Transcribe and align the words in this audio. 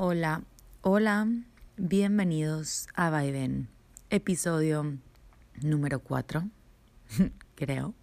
Hola, 0.00 0.44
hola, 0.82 1.26
bienvenidos 1.76 2.86
a 2.94 3.10
Vaivén, 3.10 3.66
episodio 4.10 4.96
número 5.60 5.98
4, 5.98 6.48
creo. 7.56 7.94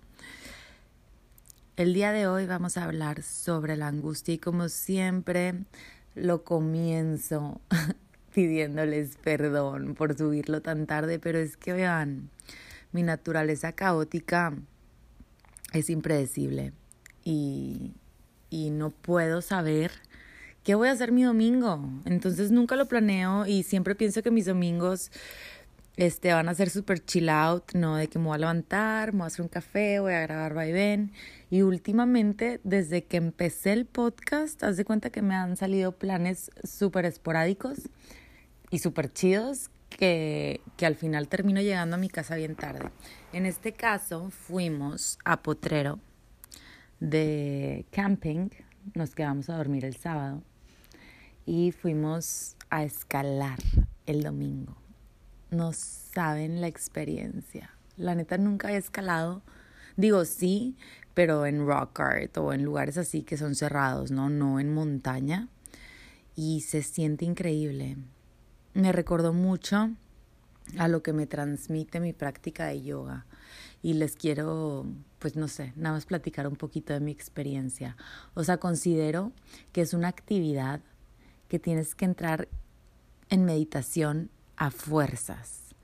El 1.78 1.94
día 1.94 2.12
de 2.12 2.28
hoy 2.28 2.48
vamos 2.48 2.76
a 2.76 2.84
hablar 2.84 3.24
sobre 3.24 3.78
la 3.78 3.88
angustia 3.88 4.34
y 4.34 4.40
como 4.40 4.68
siempre 4.68 5.54
lo 6.16 6.44
comienzo 6.44 7.62
pidiéndoles 8.36 9.16
perdón 9.24 9.96
por 9.96 10.18
subirlo 10.18 10.62
tan 10.62 10.88
tarde, 10.88 11.18
pero 11.18 11.40
es 11.40 11.56
que 11.56 11.72
vean, 11.72 12.30
mi 12.92 13.04
naturaleza 13.04 13.72
caótica 13.72 14.54
es 15.72 15.90
impredecible 15.90 16.74
y, 17.24 17.94
y 18.50 18.72
no 18.72 18.90
puedo 18.90 19.42
saber 19.42 19.92
¿qué 20.66 20.74
voy 20.74 20.90
a 20.90 20.92
hacer 20.92 21.12
mi 21.12 21.24
domingo? 21.24 21.80
Entonces 22.06 22.52
nunca 22.52 22.76
lo 22.76 22.88
planeo 22.88 23.46
y 23.46 23.64
siempre 23.64 23.94
pienso 23.94 24.24
que 24.24 24.32
mis 24.32 24.48
domingos 24.48 25.12
este, 25.96 26.34
van 26.34 26.50
a 26.50 26.56
ser 26.56 26.72
súper 26.72 27.06
chill 27.06 27.30
out, 27.30 27.74
¿no? 27.76 27.96
De 27.98 28.08
que 28.08 28.18
me 28.18 28.26
voy 28.26 28.36
a 28.36 28.40
levantar, 28.40 29.14
me 29.14 29.20
voy 29.20 29.26
a 29.26 29.28
hacer 29.28 29.44
un 29.44 29.48
café, 29.48 30.00
voy 30.00 30.14
a 30.14 30.22
grabar 30.22 30.56
vaivén. 30.56 31.14
Y 31.52 31.62
últimamente, 31.62 32.60
desde 32.64 33.04
que 33.04 33.18
empecé 33.18 33.74
el 33.74 33.86
podcast, 33.86 34.62
haz 34.64 34.76
de 34.76 34.86
cuenta 34.86 35.12
que 35.12 35.22
me 35.22 35.36
han 35.36 35.56
salido 35.56 35.92
planes 35.94 36.50
súper 36.64 37.06
esporádicos 37.06 37.78
y 38.72 38.80
súper 38.80 39.14
chidos 39.14 39.70
que, 39.90 40.62
que 40.78 40.88
al 40.88 40.96
final 40.96 41.28
termino 41.28 41.62
llegando 41.62 41.96
a 41.96 42.00
mi 42.00 42.10
casa 42.10 42.36
bien 42.36 42.56
tarde. 42.56 42.90
En 43.34 43.46
este 43.46 43.72
caso, 43.72 44.32
fuimos 44.32 45.20
a 45.24 45.44
Potrero 45.44 46.00
de 47.00 47.86
camping, 47.92 48.50
nos 48.96 49.14
quedamos 49.14 49.52
a 49.52 49.58
dormir 49.58 49.86
el 49.86 49.96
sábado 49.96 50.42
y 51.46 51.72
fuimos 51.72 52.56
a 52.70 52.84
escalar 52.84 53.60
el 54.06 54.24
domingo. 54.24 54.76
No 55.52 55.74
saben 55.74 56.62
la 56.62 56.68
experiencia. 56.68 57.72
La 57.98 58.16
neta 58.16 58.38
nunca 58.38 58.72
he 58.72 58.78
escalado. 58.78 59.42
Digo 59.96 60.26
sí, 60.26 60.76
pero 61.14 61.46
en 61.46 61.66
rock 61.66 62.00
art 62.00 62.38
o 62.38 62.52
en 62.52 62.64
lugares 62.64 62.98
así 62.98 63.24
que 63.24 63.38
son 63.38 63.56
cerrados, 63.56 64.12
¿no? 64.12 64.30
No 64.30 64.60
en 64.60 64.74
montaña. 64.74 65.48
Y 66.36 66.62
se 66.62 66.84
siente 66.84 67.26
increíble. 67.26 67.98
Me 68.74 68.92
recordó 68.92 69.32
mucho 69.32 69.92
a 70.78 70.88
lo 70.88 71.04
que 71.04 71.14
me 71.14 71.28
transmite 71.28 72.00
mi 72.00 72.12
práctica 72.12 72.66
de 72.66 72.82
yoga. 72.82 73.26
Y 73.82 73.94
les 73.94 74.16
quiero, 74.16 74.86
pues 75.20 75.36
no 75.36 75.48
sé, 75.48 75.72
nada 75.76 75.96
más 75.96 76.06
platicar 76.06 76.48
un 76.48 76.56
poquito 76.56 76.92
de 76.92 77.00
mi 77.00 77.12
experiencia. 77.12 77.96
O 78.34 78.44
sea, 78.44 78.58
considero 78.58 79.32
que 79.72 79.82
es 79.82 79.94
una 79.94 80.08
actividad 80.08 80.82
que 81.48 81.60
tienes 81.60 81.96
que 81.96 82.06
entrar 82.06 82.48
en 83.30 83.46
meditación 83.46 84.30
a 84.56 84.72
fuerzas. 84.72 85.76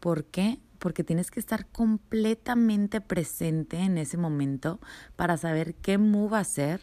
¿Por 0.00 0.24
qué? 0.24 0.60
Porque 0.78 1.04
tienes 1.04 1.30
que 1.30 1.40
estar 1.40 1.66
completamente 1.66 3.00
presente 3.00 3.78
en 3.78 3.98
ese 3.98 4.16
momento 4.16 4.80
para 5.16 5.36
saber 5.36 5.74
qué 5.74 5.98
move 5.98 6.36
hacer, 6.36 6.80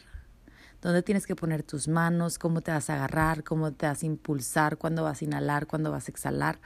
dónde 0.81 1.02
tienes 1.02 1.25
que 1.25 1.36
poner 1.36 1.64
tus 1.64 1.88
manos, 1.88 2.38
cómo 2.38 2.61
te 2.61 2.72
vas 2.72 2.89
a 2.89 2.95
agarrar, 2.95 3.44
cómo 3.44 3.72
te 3.72 3.88
vas 3.88 4.03
a 4.03 4.05
impulsar, 4.05 4.77
cuándo 4.77 5.03
vas 5.03 5.22
a 5.22 5.25
inhalar, 5.25 5.67
cuándo 5.67 5.92
vas 5.92 6.09
a 6.09 6.11
exhalar, 6.11 6.59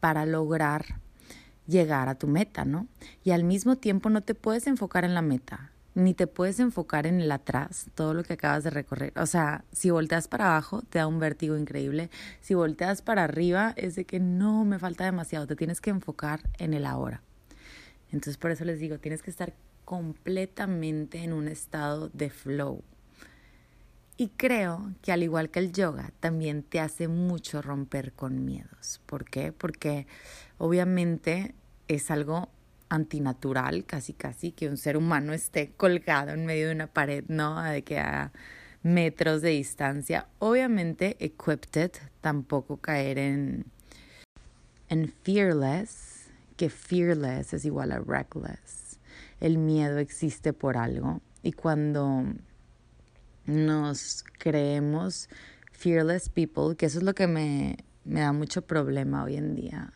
para 0.00 0.26
lograr 0.26 1.00
llegar 1.66 2.08
a 2.08 2.14
tu 2.14 2.26
meta, 2.26 2.64
¿no? 2.64 2.86
Y 3.22 3.30
al 3.30 3.44
mismo 3.44 3.76
tiempo 3.76 4.10
no 4.10 4.22
te 4.22 4.34
puedes 4.34 4.66
enfocar 4.66 5.04
en 5.04 5.14
la 5.14 5.22
meta 5.22 5.73
ni 5.94 6.12
te 6.12 6.26
puedes 6.26 6.58
enfocar 6.58 7.06
en 7.06 7.20
el 7.20 7.30
atrás, 7.30 7.86
todo 7.94 8.14
lo 8.14 8.24
que 8.24 8.34
acabas 8.34 8.64
de 8.64 8.70
recorrer. 8.70 9.12
O 9.16 9.26
sea, 9.26 9.64
si 9.72 9.90
volteas 9.90 10.28
para 10.28 10.46
abajo, 10.46 10.82
te 10.82 10.98
da 10.98 11.06
un 11.06 11.20
vértigo 11.20 11.56
increíble. 11.56 12.10
Si 12.40 12.54
volteas 12.54 13.00
para 13.02 13.24
arriba, 13.24 13.72
es 13.76 13.94
de 13.94 14.04
que 14.04 14.18
no, 14.20 14.64
me 14.64 14.78
falta 14.78 15.04
demasiado. 15.04 15.46
Te 15.46 15.56
tienes 15.56 15.80
que 15.80 15.90
enfocar 15.90 16.40
en 16.58 16.74
el 16.74 16.84
ahora. 16.84 17.22
Entonces, 18.10 18.36
por 18.36 18.50
eso 18.50 18.64
les 18.64 18.80
digo, 18.80 18.98
tienes 18.98 19.22
que 19.22 19.30
estar 19.30 19.54
completamente 19.84 21.22
en 21.22 21.32
un 21.32 21.48
estado 21.48 22.08
de 22.08 22.30
flow. 22.30 22.82
Y 24.16 24.28
creo 24.28 24.92
que 25.02 25.12
al 25.12 25.22
igual 25.22 25.50
que 25.50 25.58
el 25.58 25.72
yoga, 25.72 26.12
también 26.20 26.62
te 26.62 26.80
hace 26.80 27.08
mucho 27.08 27.62
romper 27.62 28.12
con 28.12 28.44
miedos. 28.44 29.00
¿Por 29.06 29.24
qué? 29.24 29.52
Porque 29.52 30.06
obviamente 30.58 31.54
es 31.88 32.10
algo 32.10 32.48
antinatural, 32.94 33.84
casi 33.84 34.12
casi, 34.12 34.52
que 34.52 34.68
un 34.68 34.76
ser 34.76 34.96
humano 34.96 35.32
esté 35.32 35.72
colgado 35.76 36.30
en 36.30 36.46
medio 36.46 36.68
de 36.68 36.74
una 36.74 36.86
pared, 36.86 37.24
¿no? 37.28 37.62
De 37.62 37.82
que 37.82 37.98
a 37.98 38.32
metros 38.82 39.42
de 39.42 39.50
distancia. 39.50 40.28
Obviamente, 40.38 41.16
equipped, 41.18 41.92
tampoco 42.20 42.76
caer 42.76 43.18
en, 43.18 43.64
en 44.88 45.12
fearless, 45.22 46.28
que 46.56 46.68
fearless 46.70 47.54
es 47.54 47.64
igual 47.64 47.92
a 47.92 47.98
reckless. 47.98 48.98
El 49.40 49.58
miedo 49.58 49.98
existe 49.98 50.52
por 50.52 50.76
algo. 50.76 51.20
Y 51.42 51.52
cuando 51.52 52.24
nos 53.46 54.24
creemos 54.38 55.28
fearless 55.72 56.28
people, 56.28 56.76
que 56.76 56.86
eso 56.86 56.98
es 56.98 57.04
lo 57.04 57.14
que 57.14 57.26
me, 57.26 57.78
me 58.04 58.20
da 58.20 58.32
mucho 58.32 58.62
problema 58.62 59.24
hoy 59.24 59.36
en 59.36 59.54
día. 59.54 59.92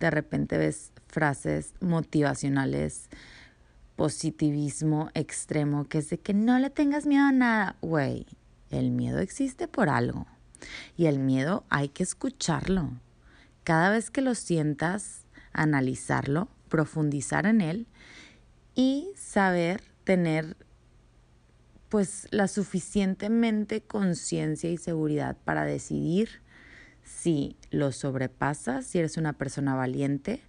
De 0.00 0.10
repente 0.10 0.58
ves 0.58 0.92
frases 1.14 1.74
motivacionales, 1.80 3.08
positivismo 3.94 5.10
extremo, 5.14 5.84
que 5.84 5.98
es 5.98 6.10
de 6.10 6.18
que 6.18 6.34
no 6.34 6.58
le 6.58 6.70
tengas 6.70 7.06
miedo 7.06 7.22
a 7.22 7.32
nada. 7.32 7.76
Güey, 7.80 8.26
el 8.70 8.90
miedo 8.90 9.20
existe 9.20 9.68
por 9.68 9.88
algo. 9.88 10.26
Y 10.96 11.06
el 11.06 11.20
miedo 11.20 11.64
hay 11.68 11.88
que 11.88 12.02
escucharlo. 12.02 12.90
Cada 13.62 13.90
vez 13.90 14.10
que 14.10 14.22
lo 14.22 14.34
sientas, 14.34 15.24
analizarlo, 15.52 16.48
profundizar 16.68 17.46
en 17.46 17.60
él 17.60 17.86
y 18.74 19.12
saber 19.14 19.84
tener 20.02 20.56
pues 21.90 22.26
la 22.32 22.48
suficientemente 22.48 23.82
conciencia 23.82 24.68
y 24.68 24.78
seguridad 24.78 25.36
para 25.44 25.64
decidir 25.64 26.42
si 27.04 27.56
lo 27.70 27.92
sobrepasas, 27.92 28.84
si 28.84 28.98
eres 28.98 29.16
una 29.16 29.34
persona 29.34 29.76
valiente 29.76 30.42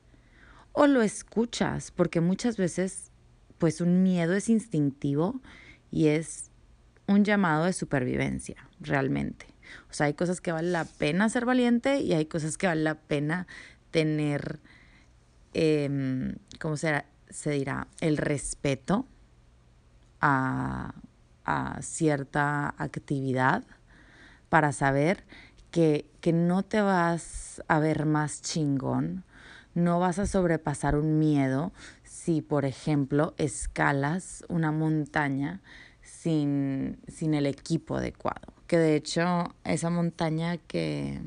o 0.75 0.87
lo 0.87 1.01
escuchas, 1.01 1.91
porque 1.91 2.21
muchas 2.21 2.57
veces 2.57 3.11
pues 3.57 3.81
un 3.81 4.03
miedo 4.03 4.33
es 4.33 4.49
instintivo 4.49 5.41
y 5.89 6.07
es 6.07 6.51
un 7.07 7.23
llamado 7.23 7.65
de 7.65 7.73
supervivencia, 7.73 8.67
realmente. 8.81 9.47
O 9.89 9.93
sea, 9.93 10.07
hay 10.07 10.13
cosas 10.13 10.41
que 10.41 10.51
vale 10.51 10.69
la 10.69 10.85
pena 10.85 11.29
ser 11.29 11.45
valiente 11.45 12.01
y 12.01 12.13
hay 12.13 12.25
cosas 12.25 12.57
que 12.57 12.67
vale 12.67 12.83
la 12.83 12.95
pena 12.95 13.47
tener, 13.91 14.59
eh, 15.53 16.35
¿cómo 16.59 16.75
se, 16.75 17.03
dirá? 17.45 17.87
El 18.01 18.17
respeto 18.17 19.07
a, 20.19 20.93
a 21.45 21.81
cierta 21.81 22.75
actividad 22.77 23.63
para 24.49 24.73
saber 24.73 25.23
que, 25.71 26.05
que 26.19 26.33
no 26.33 26.63
te 26.63 26.81
vas 26.81 27.63
a 27.69 27.79
ver 27.79 28.05
más 28.05 28.41
chingón 28.41 29.23
no 29.75 29.99
vas 29.99 30.19
a 30.19 30.25
sobrepasar 30.25 30.95
un 30.95 31.19
miedo 31.19 31.71
si, 32.03 32.41
por 32.41 32.65
ejemplo, 32.65 33.35
escalas 33.37 34.43
una 34.47 34.71
montaña 34.71 35.61
sin, 36.01 36.97
sin 37.07 37.33
el 37.33 37.45
equipo 37.45 37.97
adecuado. 37.97 38.53
Que 38.67 38.79
de 38.79 38.95
hecho, 38.95 39.53
esa 39.63 39.89
montaña 39.89 40.57
que 40.57 41.21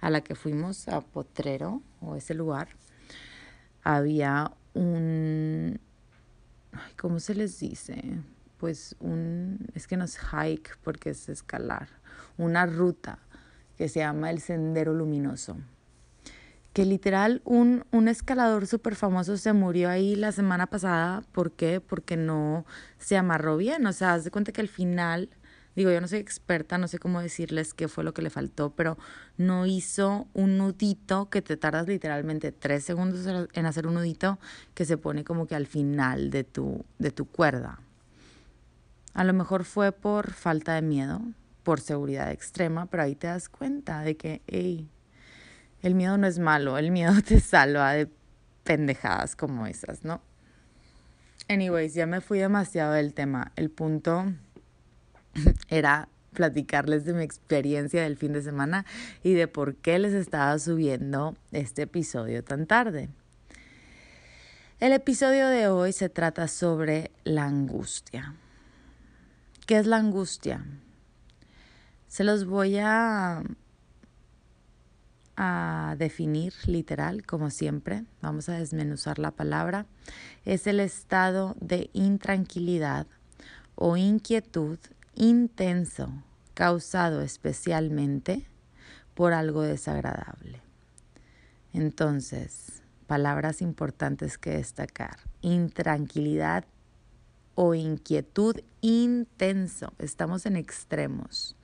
a 0.00 0.10
la 0.10 0.20
que 0.20 0.34
fuimos 0.34 0.88
a 0.88 1.00
Potrero, 1.00 1.82
o 2.00 2.16
ese 2.16 2.34
lugar, 2.34 2.68
había 3.82 4.52
un 4.74 5.80
¿cómo 6.98 7.18
se 7.18 7.34
les 7.34 7.58
dice? 7.58 8.02
Pues 8.58 8.94
un, 9.00 9.66
es 9.74 9.86
que 9.86 9.96
no 9.96 10.04
es 10.04 10.18
hike 10.18 10.76
porque 10.84 11.10
es 11.10 11.28
escalar, 11.28 11.88
una 12.36 12.66
ruta 12.66 13.18
que 13.76 13.88
se 13.88 14.00
llama 14.00 14.30
el 14.30 14.40
Sendero 14.40 14.92
Luminoso 14.92 15.56
que 16.72 16.84
literal 16.84 17.42
un, 17.44 17.84
un 17.90 18.08
escalador 18.08 18.66
súper 18.66 18.94
famoso 18.94 19.36
se 19.36 19.52
murió 19.52 19.90
ahí 19.90 20.14
la 20.14 20.32
semana 20.32 20.68
pasada. 20.68 21.22
¿Por 21.32 21.52
qué? 21.52 21.80
Porque 21.80 22.16
no 22.16 22.64
se 22.98 23.16
amarró 23.16 23.56
bien. 23.56 23.86
O 23.86 23.92
sea, 23.92 24.14
haz 24.14 24.24
de 24.24 24.30
cuenta 24.30 24.52
que 24.52 24.60
al 24.60 24.68
final, 24.68 25.30
digo, 25.74 25.90
yo 25.90 26.00
no 26.00 26.06
soy 26.06 26.20
experta, 26.20 26.78
no 26.78 26.86
sé 26.86 26.98
cómo 26.98 27.20
decirles 27.20 27.74
qué 27.74 27.88
fue 27.88 28.04
lo 28.04 28.14
que 28.14 28.22
le 28.22 28.30
faltó, 28.30 28.70
pero 28.70 28.98
no 29.36 29.66
hizo 29.66 30.28
un 30.32 30.58
nudito 30.58 31.28
que 31.28 31.42
te 31.42 31.56
tardas 31.56 31.88
literalmente 31.88 32.52
tres 32.52 32.84
segundos 32.84 33.26
en 33.52 33.66
hacer 33.66 33.86
un 33.88 33.94
nudito 33.94 34.38
que 34.74 34.84
se 34.84 34.96
pone 34.96 35.24
como 35.24 35.46
que 35.46 35.56
al 35.56 35.66
final 35.66 36.30
de 36.30 36.44
tu, 36.44 36.84
de 36.98 37.10
tu 37.10 37.26
cuerda. 37.26 37.80
A 39.12 39.24
lo 39.24 39.32
mejor 39.32 39.64
fue 39.64 39.90
por 39.90 40.30
falta 40.32 40.74
de 40.74 40.82
miedo, 40.82 41.20
por 41.64 41.80
seguridad 41.80 42.30
extrema, 42.30 42.86
pero 42.86 43.02
ahí 43.02 43.16
te 43.16 43.26
das 43.26 43.48
cuenta 43.48 44.02
de 44.02 44.16
que, 44.16 44.40
el 45.82 45.94
miedo 45.94 46.18
no 46.18 46.26
es 46.26 46.38
malo, 46.38 46.78
el 46.78 46.90
miedo 46.90 47.14
te 47.26 47.40
salva 47.40 47.92
de 47.92 48.08
pendejadas 48.64 49.36
como 49.36 49.66
esas, 49.66 50.04
¿no? 50.04 50.22
Anyways, 51.48 51.94
ya 51.94 52.06
me 52.06 52.20
fui 52.20 52.38
demasiado 52.38 52.92
del 52.92 53.12
tema. 53.12 53.52
El 53.56 53.70
punto 53.70 54.32
era 55.68 56.08
platicarles 56.32 57.04
de 57.04 57.12
mi 57.12 57.24
experiencia 57.24 58.02
del 58.02 58.16
fin 58.16 58.32
de 58.32 58.42
semana 58.42 58.86
y 59.22 59.34
de 59.34 59.48
por 59.48 59.74
qué 59.76 59.98
les 59.98 60.12
estaba 60.12 60.56
subiendo 60.58 61.36
este 61.50 61.82
episodio 61.82 62.44
tan 62.44 62.66
tarde. 62.66 63.08
El 64.78 64.92
episodio 64.92 65.48
de 65.48 65.68
hoy 65.68 65.92
se 65.92 66.08
trata 66.08 66.48
sobre 66.48 67.10
la 67.24 67.44
angustia. 67.44 68.34
¿Qué 69.66 69.78
es 69.78 69.86
la 69.86 69.98
angustia? 69.98 70.64
Se 72.06 72.24
los 72.24 72.46
voy 72.46 72.78
a, 72.78 73.42
a 75.36 75.94
definir 75.98 76.52
literal, 76.66 77.24
como 77.24 77.50
siempre. 77.50 78.04
Vamos 78.20 78.48
a 78.48 78.58
desmenuzar 78.58 79.18
la 79.18 79.30
palabra. 79.30 79.86
Es 80.44 80.66
el 80.66 80.80
estado 80.80 81.56
de 81.60 81.90
intranquilidad 81.92 83.06
o 83.74 83.96
inquietud 83.96 84.78
intenso 85.14 86.12
causado 86.54 87.22
especialmente 87.22 88.46
por 89.14 89.32
algo 89.32 89.62
desagradable. 89.62 90.60
Entonces, 91.72 92.82
palabras 93.06 93.62
importantes 93.62 94.38
que 94.38 94.50
destacar. 94.50 95.18
Intranquilidad 95.40 96.64
o 97.54 97.74
inquietud 97.74 98.56
intenso. 98.80 99.92
Estamos 99.98 100.46
en 100.46 100.56
extremos. 100.56 101.56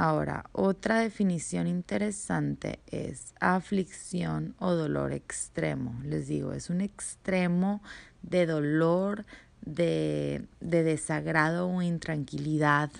Ahora, 0.00 0.44
otra 0.52 1.00
definición 1.00 1.66
interesante 1.66 2.78
es 2.86 3.34
aflicción 3.40 4.54
o 4.60 4.74
dolor 4.74 5.12
extremo. 5.12 6.00
Les 6.04 6.28
digo, 6.28 6.52
es 6.52 6.70
un 6.70 6.82
extremo 6.82 7.82
de 8.22 8.46
dolor, 8.46 9.26
de, 9.60 10.46
de 10.60 10.84
desagrado 10.84 11.68
o 11.68 11.82
intranquilidad 11.82 12.92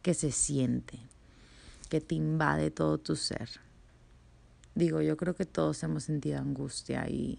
que 0.00 0.14
se 0.14 0.32
siente, 0.32 0.98
que 1.90 2.00
te 2.00 2.14
invade 2.14 2.70
todo 2.70 2.96
tu 2.96 3.16
ser. 3.16 3.50
Digo, 4.74 5.02
yo 5.02 5.18
creo 5.18 5.34
que 5.34 5.44
todos 5.44 5.82
hemos 5.82 6.04
sentido 6.04 6.38
angustia 6.38 7.06
y, 7.06 7.38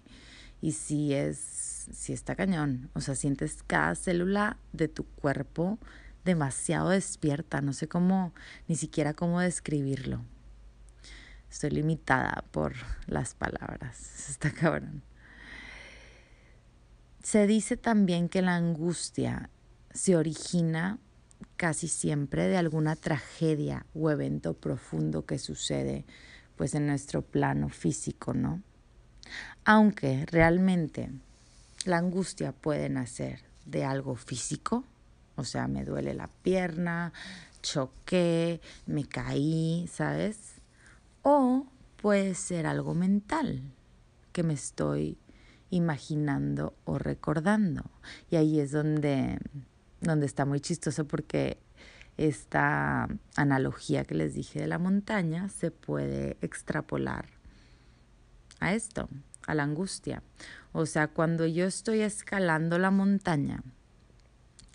y 0.61 0.73
sí 0.73 1.15
es, 1.15 1.87
sí 1.91 2.13
está 2.13 2.35
cañón. 2.35 2.91
O 2.93 3.01
sea, 3.01 3.15
sientes 3.15 3.63
cada 3.65 3.95
célula 3.95 4.57
de 4.73 4.87
tu 4.89 5.05
cuerpo 5.05 5.79
demasiado 6.27 6.89
despierta. 6.89 7.61
No 7.61 7.73
sé 7.73 7.87
cómo, 7.87 8.33
ni 8.67 8.75
siquiera 8.75 9.15
cómo 9.15 9.39
describirlo. 9.39 10.21
Estoy 11.49 11.71
limitada 11.71 12.43
por 12.51 12.75
las 13.07 13.33
palabras. 13.33 14.29
Está 14.29 14.51
cabrón. 14.51 15.01
Se 17.23 17.47
dice 17.47 17.75
también 17.75 18.29
que 18.29 18.41
la 18.41 18.55
angustia 18.55 19.49
se 19.91 20.15
origina 20.15 20.99
casi 21.55 21.87
siempre 21.87 22.47
de 22.47 22.57
alguna 22.57 22.95
tragedia 22.95 23.85
o 23.95 24.11
evento 24.11 24.53
profundo 24.53 25.25
que 25.25 25.39
sucede 25.39 26.05
pues 26.55 26.75
en 26.75 26.87
nuestro 26.87 27.21
plano 27.21 27.69
físico, 27.69 28.33
¿no? 28.33 28.61
Aunque 29.65 30.25
realmente 30.27 31.09
la 31.85 31.97
angustia 31.97 32.51
puede 32.51 32.89
nacer 32.89 33.41
de 33.65 33.83
algo 33.83 34.15
físico, 34.15 34.85
o 35.37 35.43
sea, 35.43 35.67
me 35.67 35.85
duele 35.85 36.13
la 36.13 36.27
pierna, 36.27 37.13
choqué, 37.61 38.59
me 38.85 39.05
caí, 39.05 39.87
¿sabes? 39.89 40.55
O 41.21 41.67
puede 42.01 42.35
ser 42.35 42.65
algo 42.65 42.93
mental 42.93 43.61
que 44.33 44.43
me 44.43 44.53
estoy 44.53 45.17
imaginando 45.69 46.73
o 46.85 46.97
recordando. 46.97 47.83
Y 48.31 48.37
ahí 48.37 48.59
es 48.59 48.71
donde, 48.71 49.37
donde 50.01 50.25
está 50.25 50.45
muy 50.45 50.59
chistoso 50.59 51.05
porque 51.05 51.59
esta 52.17 53.07
analogía 53.35 54.05
que 54.05 54.15
les 54.15 54.33
dije 54.33 54.59
de 54.59 54.67
la 54.67 54.79
montaña 54.79 55.49
se 55.49 55.69
puede 55.69 56.37
extrapolar 56.41 57.27
a 58.59 58.73
esto, 58.73 59.07
a 59.45 59.53
la 59.53 59.63
angustia. 59.63 60.23
O 60.71 60.87
sea, 60.87 61.07
cuando 61.09 61.45
yo 61.45 61.65
estoy 61.65 62.01
escalando 62.01 62.79
la 62.79 62.89
montaña 62.89 63.63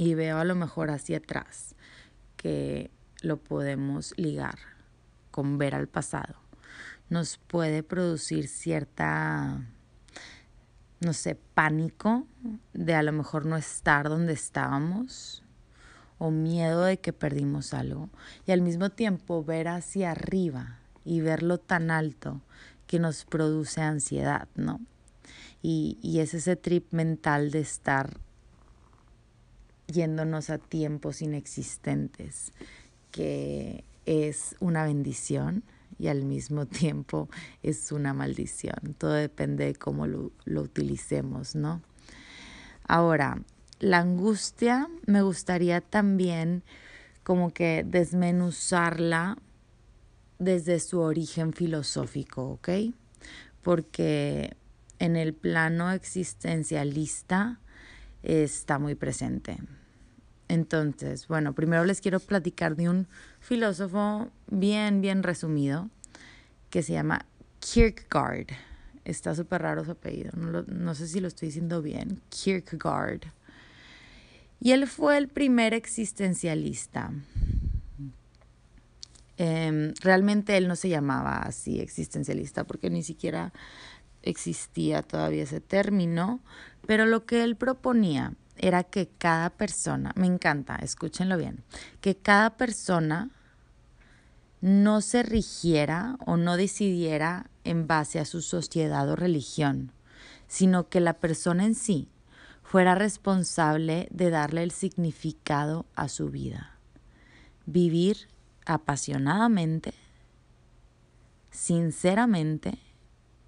y 0.02 0.14
veo 0.14 0.38
a 0.38 0.44
lo 0.44 0.56
mejor 0.56 0.90
hacia 0.90 1.19
atrás, 1.19 1.76
que 2.37 2.90
lo 3.20 3.37
podemos 3.37 4.12
ligar 4.16 4.58
con 5.31 5.58
ver 5.58 5.76
al 5.76 5.87
pasado, 5.87 6.34
nos 7.08 7.38
puede 7.38 7.84
producir 7.84 8.49
cierta, 8.49 9.64
no 10.99 11.12
sé, 11.12 11.37
pánico 11.54 12.26
de 12.72 12.96
a 12.96 13.04
lo 13.04 13.12
mejor 13.12 13.46
no 13.46 13.56
estar 13.56 14.08
donde 14.08 14.32
estábamos 14.32 15.44
o 16.19 16.32
miedo 16.32 16.82
de 16.82 16.99
que 16.99 17.12
perdimos 17.12 17.72
algo 17.72 18.10
y 18.44 18.50
al 18.50 18.60
mismo 18.60 18.90
tiempo 18.90 19.44
ver 19.44 19.69
hacia 19.69 20.10
arriba 20.10 20.81
y 21.04 21.20
verlo 21.20 21.58
tan 21.58 21.93
alto 21.93 22.40
que 22.88 22.99
nos 22.99 23.25
produce 23.25 23.82
ansiedad, 23.82 24.49
¿no? 24.56 24.81
Y, 25.62 25.99
y 26.02 26.19
es 26.19 26.34
ese 26.34 26.56
trip 26.56 26.93
mental 26.93 27.52
de 27.52 27.60
estar 27.60 28.19
yéndonos 29.93 30.50
a 30.50 30.59
tiempos 30.59 31.23
inexistentes, 31.23 32.53
que 33.11 33.85
es 34.06 34.56
una 34.61 34.85
bendición 34.85 35.62
y 35.99 36.09
al 36.09 36.25
mismo 36.25 36.67
tiempo 36.83 37.29
es 37.62 37.93
una 37.93 38.15
maldición. 38.15 38.94
Todo 38.99 39.12
depende 39.12 39.67
de 39.67 39.75
cómo 39.75 40.06
lo, 40.06 40.33
lo 40.44 40.62
utilicemos, 40.62 41.55
¿no? 41.55 41.83
Ahora, 42.89 43.41
la 43.79 43.99
angustia 43.99 44.89
me 45.06 45.23
gustaría 45.23 45.81
también 45.81 46.62
como 47.23 47.53
que 47.53 47.85
desmenuzarla 47.87 49.38
desde 50.38 50.81
su 50.81 51.00
origen 51.00 51.53
filosófico, 51.53 52.43
¿ok? 52.50 52.69
Porque 53.62 54.56
en 54.99 55.17
el 55.17 55.35
plano 55.35 55.91
existencialista 55.93 57.61
está 58.23 58.79
muy 58.79 58.95
presente. 58.95 59.59
Entonces, 60.52 61.28
bueno, 61.28 61.54
primero 61.54 61.87
les 61.87 62.02
quiero 62.02 62.20
platicar 62.20 62.76
de 62.76 62.90
un 62.90 63.08
filósofo 63.40 64.28
bien, 64.49 65.00
bien 65.00 65.22
resumido 65.22 65.88
que 66.69 66.82
se 66.82 66.93
llama 66.93 67.25
Kierkegaard. 67.60 68.49
Está 69.06 69.34
súper 69.34 69.62
raro 69.62 69.82
su 69.82 69.93
apellido, 69.93 70.31
no, 70.37 70.62
no 70.64 70.94
sé 70.94 71.08
si 71.08 71.20
lo 71.20 71.28
estoy 71.28 71.49
diciendo 71.49 71.81
bien. 71.81 72.20
Kierkegaard. 72.28 73.23
Y 74.61 74.73
él 74.73 74.87
fue 74.88 75.16
el 75.16 75.28
primer 75.28 75.73
existencialista. 75.73 77.12
Em, 79.38 79.94
realmente 80.02 80.59
él 80.59 80.68
no 80.68 80.76
se 80.76 80.90
llamaba 80.90 81.38
así 81.38 81.80
existencialista 81.80 82.64
porque 82.64 82.90
ni 82.90 83.02
siquiera 83.02 83.54
existía 84.21 85.00
todavía 85.00 85.44
ese 85.44 85.62
término, 85.62 86.40
pero 86.87 87.06
lo 87.06 87.25
que 87.25 87.42
él 87.42 87.56
proponía 87.56 88.35
era 88.62 88.85
que 88.85 89.09
cada 89.19 89.50
persona, 89.50 90.12
me 90.14 90.26
encanta, 90.26 90.76
escúchenlo 90.76 91.37
bien, 91.37 91.62
que 92.00 92.16
cada 92.16 92.57
persona 92.57 93.31
no 94.62 95.00
se 95.00 95.25
rigiera 95.25 96.16
o 96.25 96.37
no 96.37 96.57
decidiera 96.57 97.50
en 97.64 97.88
base 97.88 98.21
a 98.21 98.25
su 98.25 98.40
sociedad 98.40 99.11
o 99.11 99.16
religión, 99.16 99.92
sino 100.47 100.88
que 100.88 101.00
la 101.00 101.14
persona 101.14 101.66
en 101.66 101.75
sí 101.75 102.09
fuera 102.62 102.95
responsable 102.95 104.07
de 104.11 104.31
darle 104.31 104.62
el 104.62 104.71
significado 104.71 105.85
a 105.97 106.09
su 106.09 106.31
vida. 106.31 106.78
Vivir 107.66 108.28
apasionadamente, 108.64 109.92
sinceramente 111.50 112.78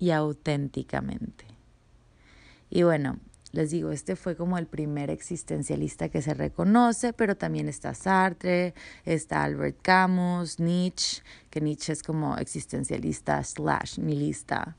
y 0.01 0.11
auténticamente. 0.11 1.47
Y 2.69 2.83
bueno, 2.83 3.21
les 3.55 3.71
digo, 3.71 3.93
este 3.93 4.17
fue 4.17 4.37
como 4.37 4.59
el 4.59 4.67
primer 4.67 5.11
existencialista 5.11 6.09
que 6.09 6.21
se 6.21 6.35
reconoce, 6.35 7.13
pero 7.13 7.37
también 7.37 7.69
está 7.69 7.95
Sartre, 7.95 8.75
está 9.05 9.45
Albert 9.45 9.79
Camus, 9.81 10.59
Nietzsche, 10.59 11.23
que 11.51 11.61
Nietzsche 11.61 11.93
es 11.93 12.03
como 12.03 12.37
existencialista 12.37 13.43
slash 13.45 13.99
nihilista, 13.99 14.77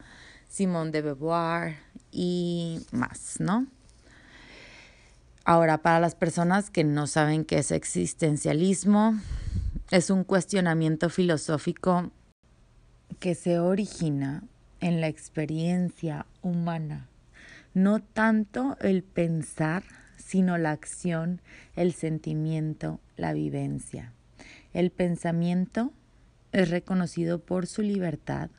Simone 0.50 0.92
de 0.92 1.02
Beauvoir 1.02 1.78
y 2.12 2.86
más, 2.92 3.40
¿no? 3.40 3.66
Ahora, 5.46 5.78
para 5.78 6.00
las 6.00 6.16
personas 6.16 6.70
que 6.70 6.84
no 6.84 7.08
saben 7.08 7.46
qué 7.46 7.60
es 7.60 7.72
existencialismo, 7.72 9.16
es 9.92 10.10
un 10.10 10.24
cuestionamiento 10.24 11.10
filosófico 11.10 12.12
que 13.20 13.36
se 13.36 13.60
origina 13.60 14.44
en 14.82 15.00
la 15.02 15.08
experiencia 15.08 16.26
humana. 16.42 17.08
No 17.76 18.00
tanto 18.00 18.78
el 18.80 19.04
pensar, 19.04 19.84
sino 20.16 20.58
la 20.58 20.72
acción, 20.72 21.42
el 21.76 21.92
sentimiento, 21.92 23.02
la 23.18 23.34
vivencia. 23.34 24.14
El 24.74 24.92
pensamiento 24.92 25.92
es 26.54 26.70
reconocido 26.70 27.40
por 27.40 27.68
su 27.68 27.82
libertad 27.82 28.50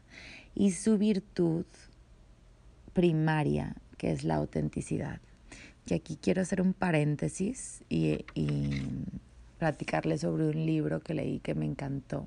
y 0.54 0.72
su 0.72 0.98
virtud 0.98 1.64
primaria, 2.92 3.74
que 3.96 4.12
es 4.12 4.22
la 4.22 4.34
autenticidad. 4.34 5.18
Y 5.86 5.94
aquí 5.94 6.18
quiero 6.20 6.42
hacer 6.42 6.60
un 6.60 6.74
paréntesis 6.74 7.84
y, 7.88 8.18
platicarles 9.58 10.20
sobre 10.20 10.46
un 10.46 10.66
libro 10.66 11.00
que 11.00 11.14
leí 11.14 11.40
que 11.40 11.54
me 11.54 11.64
encantó. 11.64 12.26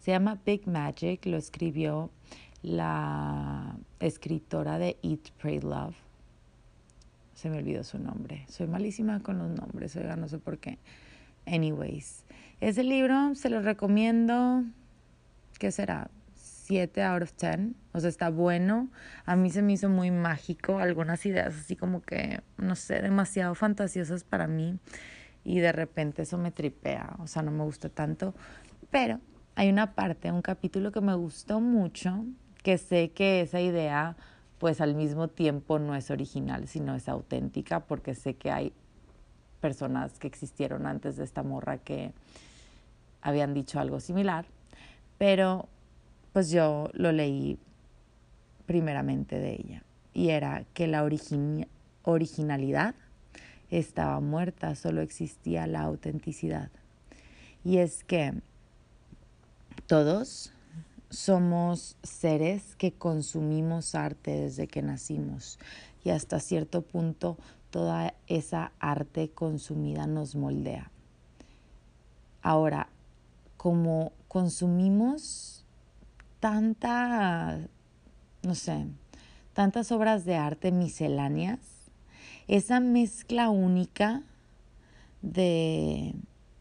Se 0.00 0.12
llama 0.12 0.40
Big 0.46 0.66
Magic, 0.66 1.26
lo 1.26 1.36
escribió 1.36 2.10
la 2.62 3.76
escritora 4.00 4.78
de 4.78 4.96
Eat, 5.02 5.28
Pray, 5.38 5.60
Love. 5.60 5.94
Se 7.42 7.50
me 7.50 7.58
olvidó 7.58 7.82
su 7.82 7.98
nombre. 7.98 8.44
Soy 8.48 8.68
malísima 8.68 9.20
con 9.20 9.38
los 9.38 9.50
nombres, 9.50 9.96
oiga, 9.96 10.14
no 10.14 10.28
sé 10.28 10.38
por 10.38 10.58
qué. 10.58 10.78
Anyways, 11.44 12.24
ese 12.60 12.84
libro 12.84 13.34
se 13.34 13.50
lo 13.50 13.60
recomiendo. 13.60 14.62
¿Qué 15.58 15.72
será? 15.72 16.08
7 16.36 17.02
out 17.02 17.22
of 17.24 17.32
10. 17.36 17.72
O 17.94 17.98
sea, 17.98 18.10
está 18.10 18.30
bueno. 18.30 18.90
A 19.24 19.34
mí 19.34 19.50
se 19.50 19.60
me 19.60 19.72
hizo 19.72 19.88
muy 19.88 20.12
mágico. 20.12 20.78
Algunas 20.78 21.26
ideas 21.26 21.56
así 21.56 21.74
como 21.74 22.00
que, 22.00 22.42
no 22.58 22.76
sé, 22.76 23.02
demasiado 23.02 23.56
fantasiosas 23.56 24.22
para 24.22 24.46
mí. 24.46 24.78
Y 25.42 25.58
de 25.58 25.72
repente 25.72 26.22
eso 26.22 26.38
me 26.38 26.52
tripea. 26.52 27.16
O 27.18 27.26
sea, 27.26 27.42
no 27.42 27.50
me 27.50 27.64
gusta 27.64 27.88
tanto. 27.88 28.36
Pero 28.88 29.18
hay 29.56 29.68
una 29.68 29.96
parte, 29.96 30.30
un 30.30 30.42
capítulo 30.42 30.92
que 30.92 31.00
me 31.00 31.16
gustó 31.16 31.60
mucho, 31.60 32.24
que 32.62 32.78
sé 32.78 33.10
que 33.10 33.40
esa 33.40 33.60
idea 33.60 34.16
pues 34.62 34.80
al 34.80 34.94
mismo 34.94 35.26
tiempo 35.26 35.80
no 35.80 35.96
es 35.96 36.12
original, 36.12 36.68
sino 36.68 36.94
es 36.94 37.08
auténtica, 37.08 37.80
porque 37.80 38.14
sé 38.14 38.34
que 38.34 38.52
hay 38.52 38.72
personas 39.60 40.20
que 40.20 40.28
existieron 40.28 40.86
antes 40.86 41.16
de 41.16 41.24
esta 41.24 41.42
morra 41.42 41.78
que 41.78 42.12
habían 43.22 43.54
dicho 43.54 43.80
algo 43.80 43.98
similar, 43.98 44.46
pero 45.18 45.68
pues 46.32 46.52
yo 46.52 46.90
lo 46.92 47.10
leí 47.10 47.58
primeramente 48.64 49.40
de 49.40 49.54
ella, 49.54 49.82
y 50.14 50.28
era 50.28 50.64
que 50.74 50.86
la 50.86 51.02
originalidad 52.04 52.94
estaba 53.68 54.20
muerta, 54.20 54.76
solo 54.76 55.00
existía 55.00 55.66
la 55.66 55.80
autenticidad. 55.80 56.70
Y 57.64 57.78
es 57.78 58.04
que 58.04 58.32
todos 59.88 60.51
somos 61.12 61.98
seres 62.02 62.74
que 62.76 62.92
consumimos 62.92 63.94
arte 63.94 64.30
desde 64.30 64.66
que 64.66 64.80
nacimos 64.80 65.58
y 66.02 66.10
hasta 66.10 66.40
cierto 66.40 66.80
punto 66.80 67.36
toda 67.70 68.14
esa 68.28 68.72
arte 68.80 69.28
consumida 69.28 70.06
nos 70.06 70.34
moldea. 70.34 70.90
Ahora, 72.40 72.88
como 73.58 74.12
consumimos 74.26 75.64
tanta, 76.40 77.58
no 78.42 78.54
sé, 78.54 78.86
tantas 79.52 79.92
obras 79.92 80.24
de 80.24 80.36
arte 80.36 80.72
misceláneas, 80.72 81.60
esa 82.48 82.80
mezcla 82.80 83.50
única 83.50 84.22
de 85.20 86.14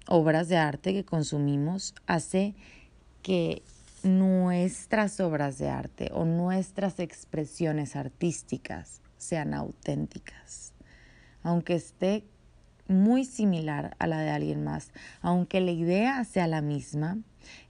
obras 0.07 0.49
de 0.49 0.57
arte 0.57 0.93
que 0.93 1.05
consumimos 1.05 1.95
hace 2.05 2.53
que 3.21 3.63
nuestras 4.03 5.19
obras 5.19 5.57
de 5.57 5.69
arte 5.69 6.11
o 6.13 6.25
nuestras 6.25 6.99
expresiones 6.99 7.95
artísticas 7.95 9.01
sean 9.17 9.53
auténticas. 9.53 10.73
Aunque 11.43 11.75
esté 11.75 12.23
muy 12.87 13.25
similar 13.25 13.95
a 13.99 14.07
la 14.07 14.19
de 14.19 14.29
alguien 14.29 14.63
más, 14.63 14.91
aunque 15.21 15.61
la 15.61 15.71
idea 15.71 16.23
sea 16.25 16.47
la 16.47 16.61
misma, 16.61 17.17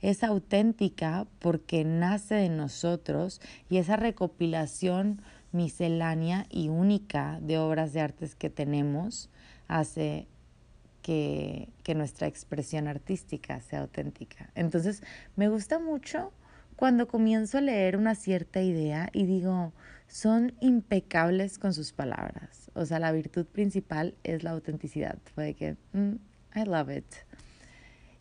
es 0.02 0.24
auténtica 0.24 1.28
porque 1.40 1.84
nace 1.86 2.36
de 2.36 2.50
nosotros 2.50 3.42
y 3.70 3.78
esa 3.78 3.96
recopilación 3.96 5.22
miscelánea 5.52 6.46
y 6.50 6.70
única 6.70 7.40
de 7.42 7.58
obras 7.58 7.94
de 7.94 8.02
artes 8.02 8.36
que 8.36 8.50
tenemos 8.50 9.30
hace 9.68 10.28
que, 11.01 11.70
nuestra 11.96 12.27
expresión 12.27 12.88
artística 12.88 13.60
sea 13.60 13.81
auténtica. 13.81 14.50
Entonces, 14.55 15.03
me 15.36 15.50
gusta 15.50 15.77
mucho 15.77 16.31
cuando 16.77 17.08
comienzo 17.08 17.58
a 17.58 17.62
leer 17.62 17.98
una 17.98 18.15
cierta 18.15 18.62
idea 18.62 19.10
y 19.12 19.25
digo, 19.25 19.74
son 20.08 20.53
impecables 20.62 21.60
con 21.60 21.74
sus 21.74 21.91
palabras. 21.91 22.72
O 22.74 22.86
sea, 22.86 23.00
la 23.00 23.12
virtud 23.12 23.46
principal 23.46 24.15
es 24.24 24.43
la 24.43 24.51
autenticidad. 24.51 25.17
Fue 25.36 25.53
que, 25.53 25.75
mm, 25.91 26.13
I 26.55 26.65
love 26.65 26.89
it. 26.89 27.05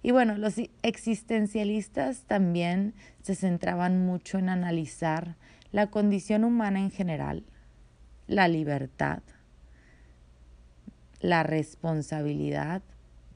Y 0.02 0.10
bueno, 0.10 0.36
los 0.36 0.54
existencialistas 0.82 2.24
también 2.24 2.94
se 3.22 3.34
centraban 3.34 4.04
mucho 4.04 4.38
en 4.38 4.48
analizar 4.48 5.36
la 5.72 5.88
condición 5.88 6.44
humana 6.44 6.80
en 6.80 6.90
general, 6.90 7.44
la 8.26 8.48
libertad, 8.48 9.22
la 11.20 11.42
responsabilidad 11.42 12.82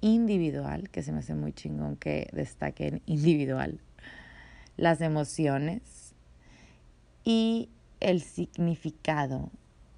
individual, 0.00 0.90
que 0.90 1.02
se 1.02 1.12
me 1.12 1.20
hace 1.20 1.34
muy 1.34 1.52
chingón 1.52 1.96
que 1.96 2.28
destaquen 2.32 3.02
individual, 3.06 3.80
las 4.76 5.00
emociones 5.00 6.14
y 7.24 7.68
el 8.00 8.20
significado 8.20 9.50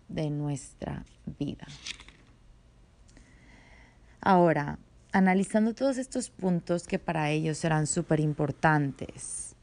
de 0.08 0.30
nuestra 0.30 1.04
vida. 1.38 1.66
Ahora, 4.20 4.78
analizando 5.12 5.74
todos 5.74 5.98
estos 5.98 6.30
puntos 6.30 6.86
que 6.86 6.98
para 6.98 7.30
ellos 7.30 7.64
eran 7.64 7.86
súper 7.86 8.20
importantes, 8.20 9.54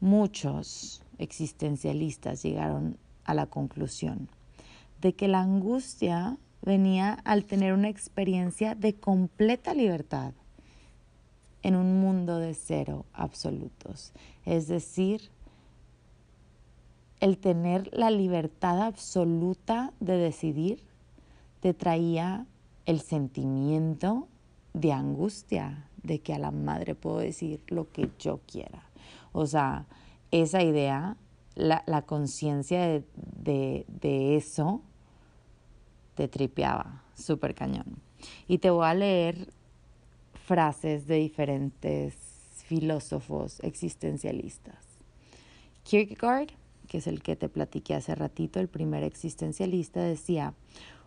muchos 0.00 1.02
existencialistas 1.18 2.42
llegaron 2.42 2.98
a 3.24 3.34
la 3.34 3.46
conclusión 3.46 4.28
de 5.00 5.14
que 5.14 5.28
la 5.28 5.40
angustia 5.40 6.36
venía 6.62 7.14
al 7.24 7.44
tener 7.44 7.72
una 7.72 7.88
experiencia 7.88 8.74
de 8.74 8.94
completa 8.94 9.74
libertad 9.74 10.32
en 11.62 11.76
un 11.76 12.00
mundo 12.00 12.38
de 12.38 12.54
cero 12.54 13.06
absolutos. 13.12 14.12
Es 14.44 14.68
decir, 14.68 15.30
el 17.20 17.38
tener 17.38 17.90
la 17.92 18.10
libertad 18.10 18.82
absoluta 18.82 19.92
de 20.00 20.16
decidir 20.16 20.82
te 21.60 21.74
traía 21.74 22.46
el 22.84 23.00
sentimiento 23.00 24.28
de 24.74 24.92
angustia, 24.92 25.88
de 26.02 26.20
que 26.20 26.34
a 26.34 26.38
la 26.38 26.52
madre 26.52 26.94
puedo 26.94 27.18
decir 27.18 27.62
lo 27.68 27.90
que 27.90 28.10
yo 28.18 28.40
quiera. 28.46 28.84
O 29.32 29.46
sea, 29.46 29.86
esa 30.30 30.62
idea, 30.62 31.16
la, 31.54 32.02
conciencia 32.02 32.82
de, 32.82 33.04
de, 33.42 33.86
de 33.88 34.36
eso, 34.36 34.82
te 36.16 36.26
tripeaba, 36.26 37.02
súper 37.14 37.54
cañón. 37.54 37.98
Y 38.48 38.58
te 38.58 38.70
voy 38.70 38.86
a 38.86 38.94
leer 38.94 39.52
frases 40.46 41.06
de 41.06 41.16
diferentes 41.16 42.14
filósofos 42.64 43.60
existencialistas. 43.60 44.76
Kierkegaard, 45.84 46.48
que 46.88 46.98
es 46.98 47.06
el 47.06 47.22
que 47.22 47.36
te 47.36 47.48
platiqué 47.48 47.94
hace 47.94 48.14
ratito, 48.14 48.58
el 48.58 48.68
primer 48.68 49.04
existencialista, 49.04 50.00
decía, 50.00 50.54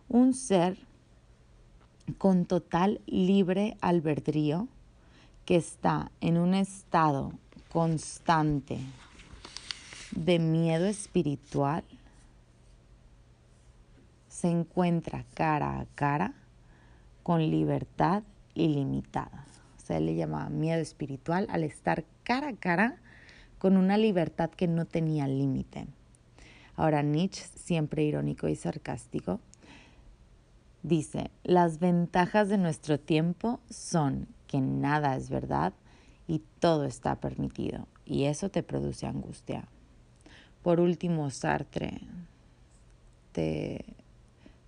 un 0.08 0.32
ser 0.32 0.78
con 2.16 2.46
total 2.46 3.00
libre 3.06 3.76
albedrío 3.80 4.68
que 5.44 5.56
está 5.56 6.10
en 6.20 6.38
un 6.38 6.54
estado 6.54 7.32
constante 7.72 8.78
de 10.12 10.38
miedo 10.38 10.86
espiritual 10.86 11.84
se 14.40 14.48
encuentra 14.48 15.26
cara 15.34 15.80
a 15.80 15.86
cara 15.94 16.32
con 17.22 17.50
libertad 17.50 18.22
ilimitada. 18.54 19.44
Se 19.76 20.00
le 20.00 20.14
llamaba 20.14 20.48
miedo 20.48 20.80
espiritual 20.80 21.46
al 21.50 21.62
estar 21.62 22.06
cara 22.22 22.48
a 22.48 22.56
cara 22.56 22.96
con 23.58 23.76
una 23.76 23.98
libertad 23.98 24.48
que 24.48 24.66
no 24.66 24.86
tenía 24.86 25.28
límite. 25.28 25.88
Ahora 26.74 27.02
Nietzsche, 27.02 27.44
siempre 27.54 28.04
irónico 28.04 28.48
y 28.48 28.56
sarcástico, 28.56 29.40
dice, 30.82 31.30
las 31.44 31.78
ventajas 31.78 32.48
de 32.48 32.56
nuestro 32.56 32.98
tiempo 32.98 33.60
son 33.68 34.26
que 34.46 34.62
nada 34.62 35.16
es 35.16 35.28
verdad 35.28 35.74
y 36.26 36.40
todo 36.60 36.86
está 36.86 37.16
permitido, 37.16 37.86
y 38.06 38.24
eso 38.24 38.48
te 38.48 38.62
produce 38.62 39.06
angustia. 39.06 39.68
Por 40.62 40.80
último, 40.80 41.28
Sartre 41.28 42.00
te 43.32 43.99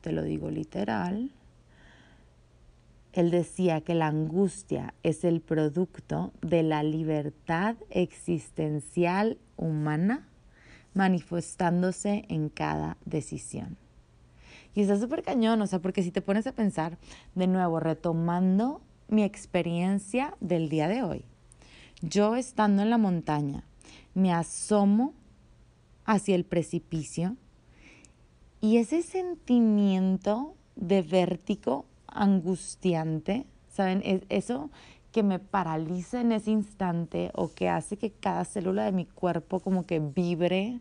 te 0.02 0.12
lo 0.12 0.22
digo 0.22 0.50
literal, 0.50 1.30
él 3.12 3.30
decía 3.30 3.82
que 3.82 3.94
la 3.94 4.08
angustia 4.08 4.94
es 5.02 5.24
el 5.24 5.40
producto 5.40 6.32
de 6.42 6.62
la 6.62 6.82
libertad 6.82 7.76
existencial 7.90 9.38
humana 9.56 10.28
manifestándose 10.94 12.24
en 12.28 12.48
cada 12.48 12.96
decisión. 13.04 13.76
Y 14.74 14.82
está 14.82 14.98
súper 14.98 15.22
cañón, 15.22 15.60
o 15.60 15.66
sea, 15.66 15.80
porque 15.80 16.02
si 16.02 16.10
te 16.10 16.22
pones 16.22 16.46
a 16.46 16.54
pensar, 16.54 16.98
de 17.34 17.46
nuevo, 17.46 17.80
retomando 17.80 18.80
mi 19.08 19.22
experiencia 19.22 20.34
del 20.40 20.68
día 20.68 20.88
de 20.88 21.02
hoy, 21.02 21.24
yo 22.00 22.36
estando 22.36 22.82
en 22.82 22.90
la 22.90 22.98
montaña, 22.98 23.64
me 24.14 24.32
asomo 24.32 25.14
hacia 26.04 26.34
el 26.34 26.44
precipicio 26.44 27.36
y 28.62 28.78
ese 28.78 29.02
sentimiento 29.02 30.54
de 30.76 31.02
vértigo 31.02 31.84
angustiante 32.06 33.44
¿saben? 33.72 34.02
Es 34.04 34.22
eso 34.28 34.70
que 35.10 35.22
me 35.22 35.38
paraliza 35.38 36.20
en 36.20 36.32
ese 36.32 36.50
instante 36.50 37.30
o 37.34 37.52
que 37.52 37.68
hace 37.68 37.96
que 37.96 38.12
cada 38.12 38.44
célula 38.44 38.84
de 38.84 38.92
mi 38.92 39.04
cuerpo 39.04 39.60
como 39.60 39.84
que 39.84 39.98
vibre 39.98 40.80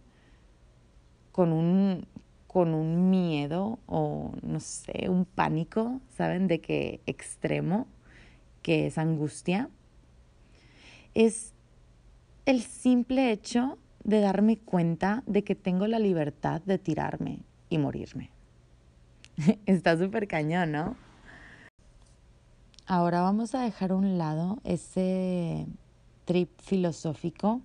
con 1.32 1.52
un, 1.52 2.06
con 2.48 2.74
un 2.74 3.10
miedo 3.10 3.80
o 3.88 4.32
no 4.42 4.60
sé, 4.60 5.10
un 5.10 5.26
pánico, 5.26 6.00
¿saben? 6.16 6.48
De 6.48 6.62
que 6.62 7.02
extremo, 7.06 7.88
que 8.62 8.88
es 8.88 8.98
angustia, 8.98 9.70
es 11.14 11.54
el 12.46 12.62
simple 12.62 13.32
hecho 13.32 13.78
de 14.04 14.22
darme 14.22 14.58
cuenta 14.58 15.24
de 15.26 15.44
que 15.44 15.56
tengo 15.56 15.88
la 15.88 16.00
libertad 16.00 16.62
de 16.62 16.78
tirarme 16.78 17.40
y 17.72 17.80
morirme. 17.80 18.30
Está 19.66 19.98
súper 19.98 20.28
cañón, 20.28 20.74
¿no? 20.74 20.96
Ahora 22.86 23.22
vamos 23.22 23.56
a 23.56 23.62
dejar 23.62 23.92
a 23.92 23.96
un 23.96 24.18
lado 24.18 24.60
ese 24.64 25.66
trip 26.26 26.50
filosófico 26.62 27.62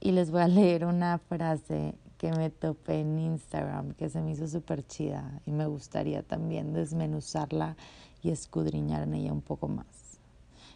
y 0.00 0.10
les 0.10 0.30
voy 0.30 0.42
a 0.42 0.48
leer 0.48 0.84
una 0.84 1.18
frase 1.18 1.94
que 2.18 2.32
me 2.32 2.50
topé 2.50 3.00
en 3.00 3.18
Instagram 3.18 3.94
que 3.94 4.08
se 4.08 4.20
me 4.20 4.32
hizo 4.32 4.48
súper 4.48 4.84
chida 4.86 5.40
y 5.46 5.52
me 5.52 5.66
gustaría 5.66 6.22
también 6.24 6.72
desmenuzarla 6.72 7.76
y 8.22 8.30
escudriñar 8.30 9.04
en 9.04 9.14
ella 9.14 9.32
un 9.32 9.42
poco 9.42 9.68
más. 9.68 9.86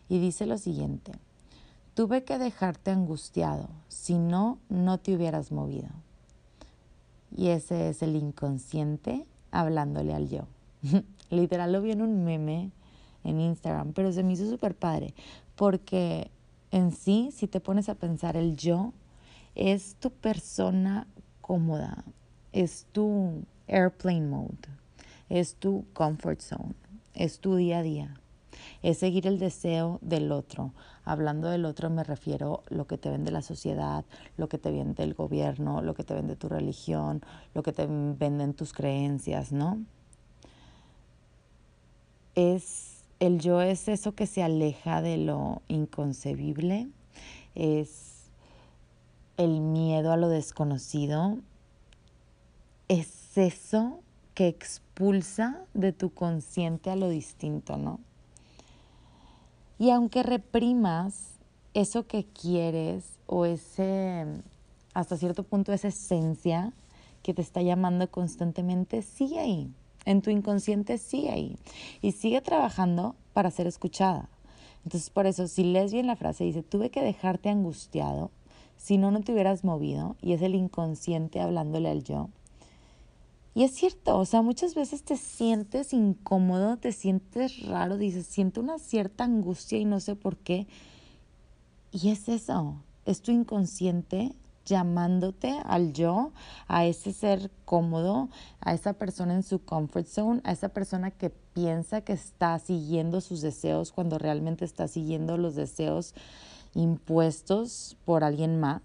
Y 0.08 0.20
dice 0.20 0.46
lo 0.46 0.58
siguiente, 0.58 1.12
tuve 1.94 2.22
que 2.22 2.38
dejarte 2.38 2.92
angustiado, 2.92 3.68
si 3.88 4.18
no, 4.18 4.58
no 4.68 4.98
te 4.98 5.16
hubieras 5.16 5.50
movido. 5.50 5.88
Y 7.36 7.48
ese 7.48 7.90
es 7.90 8.02
el 8.02 8.16
inconsciente 8.16 9.26
hablándole 9.50 10.14
al 10.14 10.28
yo. 10.28 10.46
Literal 11.30 11.72
lo 11.72 11.82
vi 11.82 11.92
en 11.92 12.02
un 12.02 12.24
meme 12.24 12.70
en 13.24 13.40
Instagram, 13.40 13.92
pero 13.92 14.10
se 14.12 14.22
me 14.22 14.32
hizo 14.32 14.48
súper 14.48 14.74
padre 14.74 15.12
porque 15.56 16.30
en 16.70 16.92
sí, 16.92 17.30
si 17.32 17.48
te 17.48 17.60
pones 17.60 17.88
a 17.88 17.94
pensar, 17.94 18.36
el 18.36 18.56
yo 18.56 18.92
es 19.54 19.96
tu 19.96 20.10
persona 20.10 21.06
cómoda, 21.40 22.04
es 22.52 22.86
tu 22.92 23.44
airplane 23.66 24.26
mode, 24.26 24.68
es 25.28 25.56
tu 25.56 25.86
comfort 25.92 26.40
zone, 26.40 26.74
es 27.14 27.40
tu 27.40 27.56
día 27.56 27.78
a 27.78 27.82
día, 27.82 28.20
es 28.82 28.98
seguir 28.98 29.26
el 29.26 29.38
deseo 29.38 29.98
del 30.02 30.30
otro. 30.30 30.72
Hablando 31.06 31.48
del 31.48 31.64
otro 31.64 31.88
me 31.88 32.04
refiero 32.04 32.62
lo 32.68 32.86
que 32.86 32.98
te 32.98 33.08
vende 33.08 33.30
la 33.30 33.40
sociedad, 33.40 34.04
lo 34.36 34.50
que 34.50 34.58
te 34.58 34.70
vende 34.70 35.02
el 35.04 35.14
gobierno, 35.14 35.80
lo 35.80 35.94
que 35.94 36.04
te 36.04 36.12
vende 36.12 36.36
tu 36.36 36.50
religión, 36.50 37.22
lo 37.54 37.62
que 37.62 37.72
te 37.72 37.86
venden 37.86 38.52
tus 38.52 38.74
creencias, 38.74 39.52
¿no? 39.52 39.78
Es 42.34 43.04
el 43.20 43.40
yo 43.40 43.62
es 43.62 43.88
eso 43.88 44.14
que 44.14 44.26
se 44.26 44.42
aleja 44.42 45.00
de 45.00 45.16
lo 45.16 45.62
inconcebible, 45.68 46.88
es 47.54 48.30
el 49.38 49.62
miedo 49.62 50.12
a 50.12 50.18
lo 50.18 50.28
desconocido 50.28 51.38
es 52.88 53.36
eso 53.36 54.00
que 54.34 54.48
expulsa 54.48 55.64
de 55.74 55.92
tu 55.92 56.10
consciente 56.10 56.90
a 56.90 56.96
lo 56.96 57.08
distinto, 57.08 57.76
¿no? 57.76 58.00
Y 59.78 59.90
aunque 59.90 60.22
reprimas 60.22 61.34
eso 61.74 62.06
que 62.06 62.24
quieres 62.24 63.04
o 63.26 63.44
ese, 63.44 64.24
hasta 64.94 65.16
cierto 65.16 65.42
punto, 65.42 65.72
esa 65.72 65.88
esencia 65.88 66.72
que 67.22 67.34
te 67.34 67.42
está 67.42 67.62
llamando 67.62 68.10
constantemente, 68.10 69.02
sigue 69.02 69.38
ahí. 69.38 69.70
En 70.04 70.22
tu 70.22 70.30
inconsciente 70.30 70.98
sigue 70.98 71.30
ahí. 71.30 71.58
Y 72.00 72.12
sigue 72.12 72.40
trabajando 72.40 73.16
para 73.32 73.50
ser 73.50 73.66
escuchada. 73.66 74.28
Entonces, 74.84 75.10
por 75.10 75.26
eso, 75.26 75.48
si 75.48 75.64
lees 75.64 75.92
bien 75.92 76.06
la 76.06 76.16
frase, 76.16 76.44
dice, 76.44 76.62
tuve 76.62 76.90
que 76.90 77.02
dejarte 77.02 77.48
angustiado 77.48 78.30
si 78.76 78.98
no, 78.98 79.10
no 79.10 79.20
te 79.20 79.32
hubieras 79.32 79.64
movido 79.64 80.16
y 80.20 80.32
es 80.32 80.42
el 80.42 80.54
inconsciente 80.54 81.40
hablándole 81.40 81.90
al 81.90 82.04
yo. 82.04 82.28
Y 83.56 83.64
es 83.64 83.72
cierto, 83.72 84.18
o 84.18 84.26
sea, 84.26 84.42
muchas 84.42 84.74
veces 84.74 85.02
te 85.02 85.16
sientes 85.16 85.94
incómodo, 85.94 86.76
te 86.76 86.92
sientes 86.92 87.62
raro, 87.62 87.96
dices, 87.96 88.26
siento 88.26 88.60
una 88.60 88.78
cierta 88.78 89.24
angustia 89.24 89.78
y 89.78 89.86
no 89.86 89.98
sé 89.98 90.14
por 90.14 90.36
qué. 90.36 90.66
Y 91.90 92.10
es 92.10 92.28
eso, 92.28 92.76
es 93.06 93.22
tu 93.22 93.32
inconsciente 93.32 94.34
llamándote 94.66 95.58
al 95.64 95.94
yo, 95.94 96.32
a 96.68 96.84
ese 96.84 97.14
ser 97.14 97.50
cómodo, 97.64 98.28
a 98.60 98.74
esa 98.74 98.92
persona 98.92 99.32
en 99.32 99.42
su 99.42 99.64
comfort 99.64 100.06
zone, 100.06 100.42
a 100.44 100.52
esa 100.52 100.68
persona 100.68 101.10
que 101.10 101.30
piensa 101.30 102.02
que 102.02 102.12
está 102.12 102.58
siguiendo 102.58 103.22
sus 103.22 103.40
deseos 103.40 103.90
cuando 103.90 104.18
realmente 104.18 104.66
está 104.66 104.86
siguiendo 104.86 105.38
los 105.38 105.54
deseos 105.54 106.14
impuestos 106.74 107.96
por 108.04 108.22
alguien 108.22 108.60
más 108.60 108.82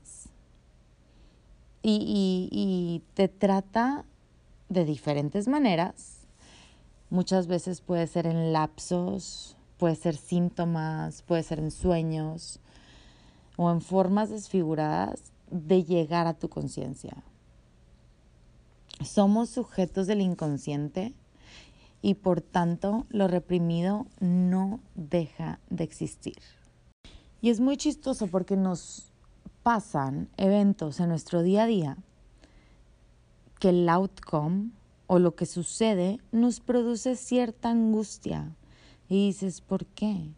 y, 1.84 2.48
y, 2.52 3.04
te 3.16 3.28
trata 3.28 4.06
de 4.72 4.86
diferentes 4.86 5.50
maneras. 5.50 6.22
Muchas 7.10 7.48
veces 7.48 7.82
puede 7.82 8.08
ser 8.08 8.26
en 8.26 8.54
lapsos, 8.54 9.58
puede 9.78 9.96
ser 9.96 10.16
síntomas, 10.16 11.24
puede 11.24 11.44
ser 11.44 11.60
en 11.60 11.72
sueños 11.72 12.60
o 13.58 13.70
en 13.70 13.82
formas 13.82 14.30
desfiguradas 14.30 15.34
de 15.50 15.84
llegar 15.84 16.26
a 16.26 16.36
tu 16.36 16.48
conciencia. 16.48 17.22
Somos 19.04 19.50
sujetos 19.50 20.08
del 20.08 20.22
inconsciente 20.22 21.14
y 22.02 22.14
por 22.14 22.40
tanto 22.40 23.06
lo 23.10 23.28
reprimido 23.28 24.08
no 24.22 24.80
deja 24.96 25.60
de 25.70 25.84
existir. 25.84 26.38
Y 27.42 27.50
es 27.50 27.60
muy 27.60 27.76
chistoso 27.76 28.28
porque 28.28 28.56
nos 28.56 29.12
pasan 29.64 30.30
eventos 30.38 31.02
en 31.02 31.10
nuestro 31.10 31.44
día 31.44 31.64
a 31.64 31.68
día 31.68 31.98
que 33.62 33.70
el 33.70 33.88
outcome 33.90 34.72
o 35.06 35.20
lo 35.20 35.36
que 35.36 35.46
sucede 35.46 36.20
nos 36.32 36.60
produce 36.60 37.16
cierta 37.16 37.70
angustia. 37.70 38.56
Y 39.08 39.28
dices, 39.28 39.62
¿por 39.62 39.86
qué? 39.86 40.34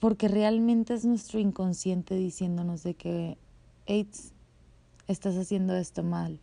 Porque 0.00 0.28
realmente 0.28 0.94
es 0.94 1.04
nuestro 1.04 1.38
inconsciente 1.38 2.14
diciéndonos 2.14 2.82
de 2.82 2.94
que, 2.94 3.36
AIDS, 3.86 4.32
estás 5.06 5.36
haciendo 5.36 5.76
esto 5.76 6.02
mal. 6.02 6.40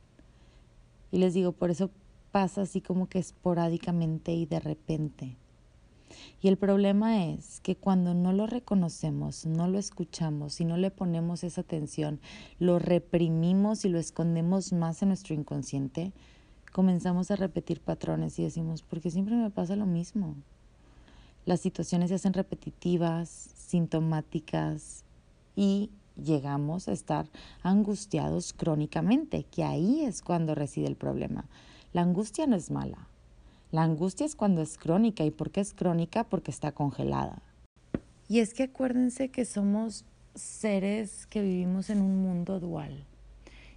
Y 1.11 1.17
les 1.17 1.33
digo, 1.33 1.51
por 1.51 1.71
eso 1.71 1.89
pasa 2.31 2.61
así 2.61 2.79
como 2.79 3.09
que 3.09 3.17
esporádicamente 3.17 4.33
y 4.33 4.45
de 4.45 4.59
repente. 4.59 5.35
Y 6.41 6.47
el 6.47 6.57
problema 6.57 7.25
es 7.25 7.59
que 7.61 7.75
cuando 7.75 8.13
no 8.13 8.33
lo 8.33 8.47
reconocemos, 8.47 9.45
no 9.45 9.67
lo 9.67 9.77
escuchamos 9.77 10.59
y 10.61 10.65
no 10.65 10.77
le 10.77 10.91
ponemos 10.91 11.43
esa 11.43 11.61
atención, 11.61 12.19
lo 12.59 12.79
reprimimos 12.79 13.85
y 13.85 13.89
lo 13.89 13.99
escondemos 13.99 14.73
más 14.73 15.01
en 15.01 15.09
nuestro 15.09 15.35
inconsciente, 15.35 16.13
comenzamos 16.71 17.31
a 17.31 17.35
repetir 17.35 17.81
patrones 17.81 18.39
y 18.39 18.43
decimos, 18.43 18.83
porque 18.83 19.11
siempre 19.11 19.35
me 19.35 19.49
pasa 19.49 19.75
lo 19.75 19.85
mismo. 19.85 20.35
Las 21.45 21.61
situaciones 21.61 22.09
se 22.09 22.15
hacen 22.15 22.33
repetitivas, 22.33 23.29
sintomáticas 23.55 25.03
y 25.55 25.89
llegamos 26.15 26.87
a 26.87 26.91
estar 26.91 27.27
angustiados 27.63 28.53
crónicamente, 28.53 29.43
que 29.43 29.63
ahí 29.63 30.03
es 30.03 30.21
cuando 30.21 30.55
reside 30.55 30.87
el 30.87 30.95
problema. 30.95 31.45
La 31.91 32.01
angustia 32.01 32.45
no 32.45 32.55
es 32.55 32.69
mala, 32.69 33.07
la 33.71 33.83
angustia 33.83 34.25
es 34.25 34.35
cuando 34.35 34.61
es 34.61 34.77
crónica. 34.77 35.23
¿Y 35.23 35.31
por 35.31 35.51
qué 35.51 35.61
es 35.61 35.73
crónica? 35.73 36.23
Porque 36.23 36.51
está 36.51 36.71
congelada. 36.71 37.41
Y 38.27 38.39
es 38.39 38.53
que 38.53 38.63
acuérdense 38.63 39.29
que 39.29 39.45
somos 39.45 40.05
seres 40.35 41.25
que 41.27 41.41
vivimos 41.41 41.89
en 41.89 42.01
un 42.01 42.21
mundo 42.21 42.59
dual. 42.59 43.05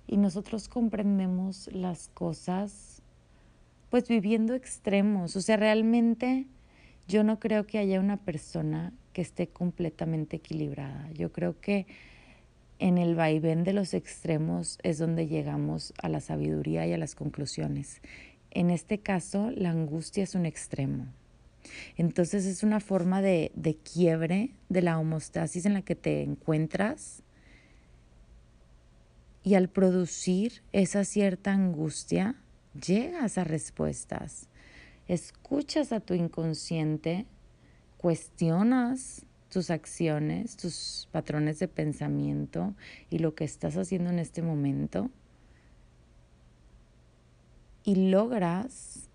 Y 0.06 0.16
nosotros 0.16 0.68
comprendemos 0.68 1.68
las 1.72 2.08
cosas 2.08 3.02
pues 3.90 4.08
viviendo 4.08 4.54
extremos. 4.54 5.36
O 5.36 5.42
sea, 5.42 5.56
realmente 5.56 6.46
yo 7.08 7.24
no 7.24 7.38
creo 7.38 7.66
que 7.66 7.78
haya 7.78 8.00
una 8.00 8.16
persona 8.16 8.92
que 9.12 9.20
esté 9.20 9.48
completamente 9.48 10.36
equilibrada. 10.36 11.10
Yo 11.12 11.30
creo 11.32 11.60
que 11.60 11.86
en 12.78 12.98
el 12.98 13.14
vaivén 13.14 13.64
de 13.64 13.74
los 13.74 13.94
extremos 13.94 14.78
es 14.82 14.98
donde 14.98 15.28
llegamos 15.28 15.92
a 16.02 16.08
la 16.08 16.20
sabiduría 16.20 16.86
y 16.86 16.92
a 16.92 16.98
las 16.98 17.14
conclusiones. 17.14 18.00
En 18.54 18.70
este 18.70 18.98
caso, 18.98 19.50
la 19.50 19.70
angustia 19.70 20.22
es 20.22 20.34
un 20.34 20.46
extremo. 20.46 21.06
Entonces 21.96 22.44
es 22.44 22.62
una 22.62 22.80
forma 22.80 23.22
de, 23.22 23.50
de 23.54 23.76
quiebre 23.76 24.50
de 24.68 24.82
la 24.82 24.98
homostasis 24.98 25.64
en 25.64 25.74
la 25.74 25.82
que 25.82 25.94
te 25.94 26.22
encuentras 26.22 27.22
y 29.42 29.54
al 29.54 29.68
producir 29.68 30.62
esa 30.72 31.04
cierta 31.04 31.52
angustia, 31.52 32.36
llegas 32.80 33.38
a 33.38 33.44
respuestas. 33.44 34.48
Escuchas 35.08 35.92
a 35.92 36.00
tu 36.00 36.14
inconsciente, 36.14 37.26
cuestionas 37.96 39.26
tus 39.50 39.70
acciones, 39.70 40.56
tus 40.56 41.08
patrones 41.10 41.58
de 41.58 41.68
pensamiento 41.68 42.74
y 43.10 43.18
lo 43.18 43.34
que 43.34 43.44
estás 43.44 43.76
haciendo 43.76 44.10
en 44.10 44.18
este 44.18 44.42
momento 44.42 45.10
y 47.84 48.10
logras 48.10 49.08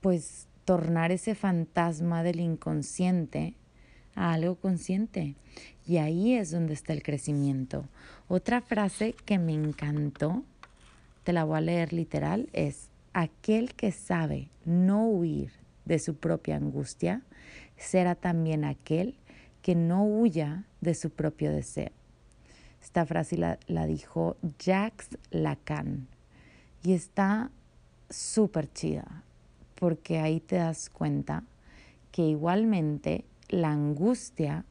pues 0.00 0.48
tornar 0.64 1.12
ese 1.12 1.34
fantasma 1.34 2.22
del 2.22 2.40
inconsciente 2.40 3.54
a 4.14 4.32
algo 4.32 4.56
consciente. 4.56 5.34
Y 5.86 5.96
ahí 5.96 6.34
es 6.34 6.50
donde 6.50 6.74
está 6.74 6.92
el 6.92 7.02
crecimiento. 7.02 7.84
Otra 8.28 8.60
frase 8.60 9.14
que 9.24 9.38
me 9.38 9.54
encantó, 9.54 10.44
te 11.24 11.32
la 11.32 11.44
voy 11.44 11.58
a 11.58 11.62
leer 11.62 11.92
literal, 11.92 12.48
es, 12.52 12.88
aquel 13.12 13.74
que 13.74 13.92
sabe 13.92 14.48
no 14.64 15.06
huir 15.06 15.52
de 15.84 15.98
su 15.98 16.14
propia 16.16 16.56
angustia, 16.56 17.22
será 17.76 18.14
también 18.14 18.64
aquel 18.64 19.16
que 19.60 19.74
no 19.74 20.04
huya 20.04 20.64
de 20.80 20.94
su 20.94 21.10
propio 21.10 21.52
deseo. 21.52 21.90
Esta 22.80 23.06
frase 23.06 23.36
la, 23.36 23.58
la 23.66 23.86
dijo 23.86 24.36
Jacques 24.58 25.18
Lacan 25.30 26.08
y 26.82 26.92
está 26.92 27.50
súper 28.10 28.72
chida 28.72 29.22
porque 29.74 30.18
ahí 30.18 30.40
te 30.40 30.56
das 30.56 30.90
cuenta 30.90 31.42
que 32.12 32.22
igualmente 32.22 33.24
la 33.48 33.72
angustia 33.72 34.64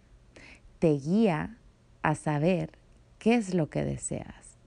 te 0.79 0.97
guía 0.97 1.57
a 2.01 2.15
saber 2.15 2.71
qué 3.19 3.35
es 3.35 3.53
lo 3.53 3.69
que 3.69 3.83
deseas. 3.83 4.57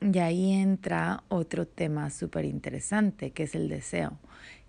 Y 0.00 0.18
ahí 0.18 0.52
entra 0.52 1.22
otro 1.28 1.66
tema 1.66 2.10
súper 2.10 2.44
interesante, 2.44 3.30
que 3.30 3.44
es 3.44 3.54
el 3.54 3.68
deseo. 3.68 4.18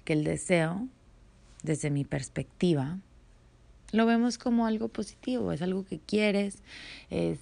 Que 0.06 0.13
el 0.13 0.24
deseo, 0.24 0.88
desde 1.63 1.89
mi 1.89 2.04
perspectiva, 2.04 3.00
lo 3.91 4.06
vemos 4.06 4.38
como 4.38 4.67
algo 4.67 4.89
positivo, 4.89 5.52
es 5.52 5.62
algo 5.62 5.86
que 5.86 6.00
quieres, 6.00 6.60
es 7.10 7.39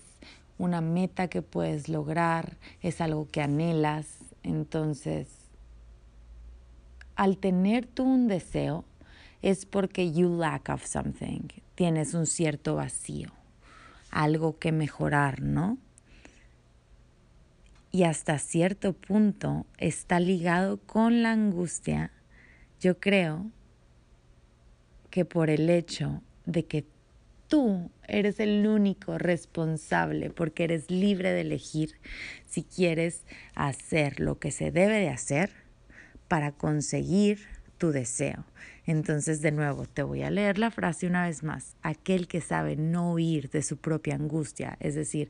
una 0.58 0.80
meta 0.80 1.28
que 1.28 1.42
puedes 1.42 1.90
lograr, 1.90 2.56
es 2.82 3.02
algo 3.02 3.28
que 3.30 3.42
anhelas. 3.42 4.21
Entonces, 4.44 5.28
al 7.16 7.38
tener 7.38 7.86
tú 7.86 8.04
un 8.04 8.28
deseo, 8.28 8.86
es 9.42 9.66
porque 9.66 10.12
you 10.12 10.38
lack 10.38 10.70
of 10.70 10.86
something, 10.86 11.48
tienes 11.76 12.14
un 12.14 12.26
cierto 12.26 12.76
vacío, 12.76 13.30
algo 14.12 14.60
que 14.60 14.72
mejorar, 14.72 15.42
¿no? 15.42 15.78
Y 17.92 18.04
hasta 18.04 18.38
cierto 18.40 18.94
punto 18.94 19.66
está 19.78 20.20
ligado 20.20 20.78
con 20.78 21.24
la 21.24 21.32
angustia, 21.32 22.12
yo 22.80 23.00
creo 23.00 23.48
que 25.10 25.26
por 25.26 25.50
el 25.50 25.70
hecho 25.70 26.22
de 26.46 26.66
que 26.66 26.86
tú 27.52 27.92
eres 28.08 28.40
el 28.40 28.66
único 28.66 29.18
responsable 29.18 30.30
porque 30.30 30.64
eres 30.64 30.90
libre 30.90 31.34
de 31.34 31.42
elegir 31.42 32.00
si 32.48 32.64
quieres 32.64 33.26
hacer 33.56 34.22
lo 34.22 34.40
que 34.40 34.52
se 34.52 34.72
debe 34.72 34.98
de 35.00 35.10
hacer 35.10 35.50
para 36.30 36.54
conseguir 36.54 37.40
tu 37.78 37.92
deseo. 37.92 38.46
Entonces, 38.86 39.42
de 39.42 39.52
nuevo, 39.52 39.86
te 39.86 40.02
voy 40.02 40.24
a 40.24 40.32
leer 40.32 40.60
la 40.60 40.72
frase 40.72 41.08
una 41.08 41.26
vez 41.26 41.44
más. 41.44 41.76
Aquel 41.82 42.30
que 42.30 42.40
sabe 42.40 42.78
no 42.78 43.12
huir 43.12 43.50
de 43.50 43.64
su 43.64 43.76
propia 43.76 44.16
angustia, 44.16 44.78
es 44.80 44.96
decir, 44.96 45.30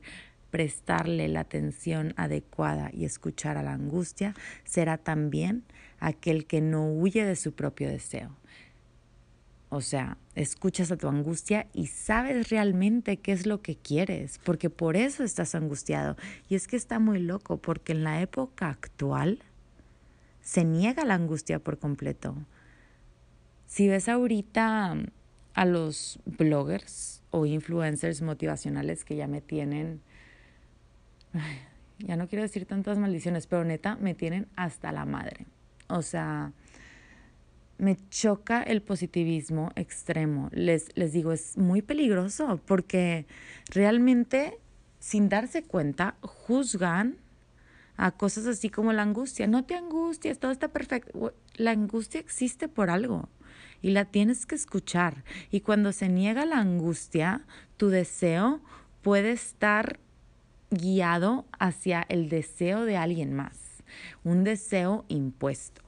prestarle 0.52 1.26
la 1.26 1.40
atención 1.40 2.14
adecuada 2.16 2.90
y 2.92 3.04
escuchar 3.04 3.56
a 3.56 3.64
la 3.64 3.72
angustia, 3.72 4.36
será 4.62 4.96
también 4.96 5.64
aquel 5.98 6.46
que 6.46 6.60
no 6.60 6.88
huye 6.88 7.24
de 7.24 7.34
su 7.34 7.52
propio 7.52 7.88
deseo. 7.88 8.36
O 9.74 9.80
sea, 9.80 10.18
escuchas 10.34 10.92
a 10.92 10.98
tu 10.98 11.08
angustia 11.08 11.66
y 11.72 11.86
sabes 11.86 12.50
realmente 12.50 13.16
qué 13.16 13.32
es 13.32 13.46
lo 13.46 13.62
que 13.62 13.74
quieres, 13.74 14.38
porque 14.44 14.68
por 14.68 14.96
eso 14.96 15.24
estás 15.24 15.54
angustiado. 15.54 16.14
Y 16.50 16.56
es 16.56 16.68
que 16.68 16.76
está 16.76 16.98
muy 16.98 17.18
loco, 17.18 17.56
porque 17.56 17.92
en 17.92 18.04
la 18.04 18.20
época 18.20 18.68
actual 18.68 19.38
se 20.42 20.64
niega 20.64 21.06
la 21.06 21.14
angustia 21.14 21.58
por 21.58 21.78
completo. 21.78 22.36
Si 23.64 23.88
ves 23.88 24.10
ahorita 24.10 24.94
a 25.54 25.64
los 25.64 26.20
bloggers 26.26 27.22
o 27.30 27.46
influencers 27.46 28.20
motivacionales 28.20 29.06
que 29.06 29.16
ya 29.16 29.26
me 29.26 29.40
tienen, 29.40 30.02
ya 31.98 32.16
no 32.16 32.28
quiero 32.28 32.42
decir 32.42 32.66
tantas 32.66 32.98
maldiciones, 32.98 33.46
pero 33.46 33.64
neta, 33.64 33.96
me 33.96 34.14
tienen 34.14 34.48
hasta 34.54 34.92
la 34.92 35.06
madre. 35.06 35.46
O 35.88 36.02
sea, 36.02 36.52
me 37.78 37.96
choca 38.10 38.62
el 38.62 38.82
positivismo 38.82 39.70
extremo. 39.76 40.48
Les, 40.52 40.88
les 40.96 41.12
digo, 41.12 41.32
es 41.32 41.56
muy 41.56 41.82
peligroso 41.82 42.60
porque 42.66 43.26
realmente, 43.70 44.58
sin 44.98 45.28
darse 45.28 45.62
cuenta, 45.62 46.16
juzgan 46.20 47.16
a 47.96 48.12
cosas 48.12 48.46
así 48.46 48.70
como 48.70 48.92
la 48.92 49.02
angustia. 49.02 49.46
No 49.46 49.64
te 49.64 49.74
angusties, 49.74 50.38
todo 50.38 50.50
está 50.50 50.68
perfecto. 50.68 51.34
La 51.54 51.72
angustia 51.72 52.20
existe 52.20 52.68
por 52.68 52.90
algo 52.90 53.28
y 53.82 53.90
la 53.90 54.04
tienes 54.04 54.46
que 54.46 54.54
escuchar. 54.54 55.24
Y 55.50 55.60
cuando 55.60 55.92
se 55.92 56.08
niega 56.08 56.46
la 56.46 56.58
angustia, 56.58 57.44
tu 57.76 57.88
deseo 57.88 58.60
puede 59.02 59.32
estar 59.32 59.98
guiado 60.70 61.44
hacia 61.58 62.06
el 62.08 62.28
deseo 62.28 62.84
de 62.84 62.96
alguien 62.96 63.34
más, 63.34 63.82
un 64.24 64.42
deseo 64.44 65.04
impuesto 65.08 65.82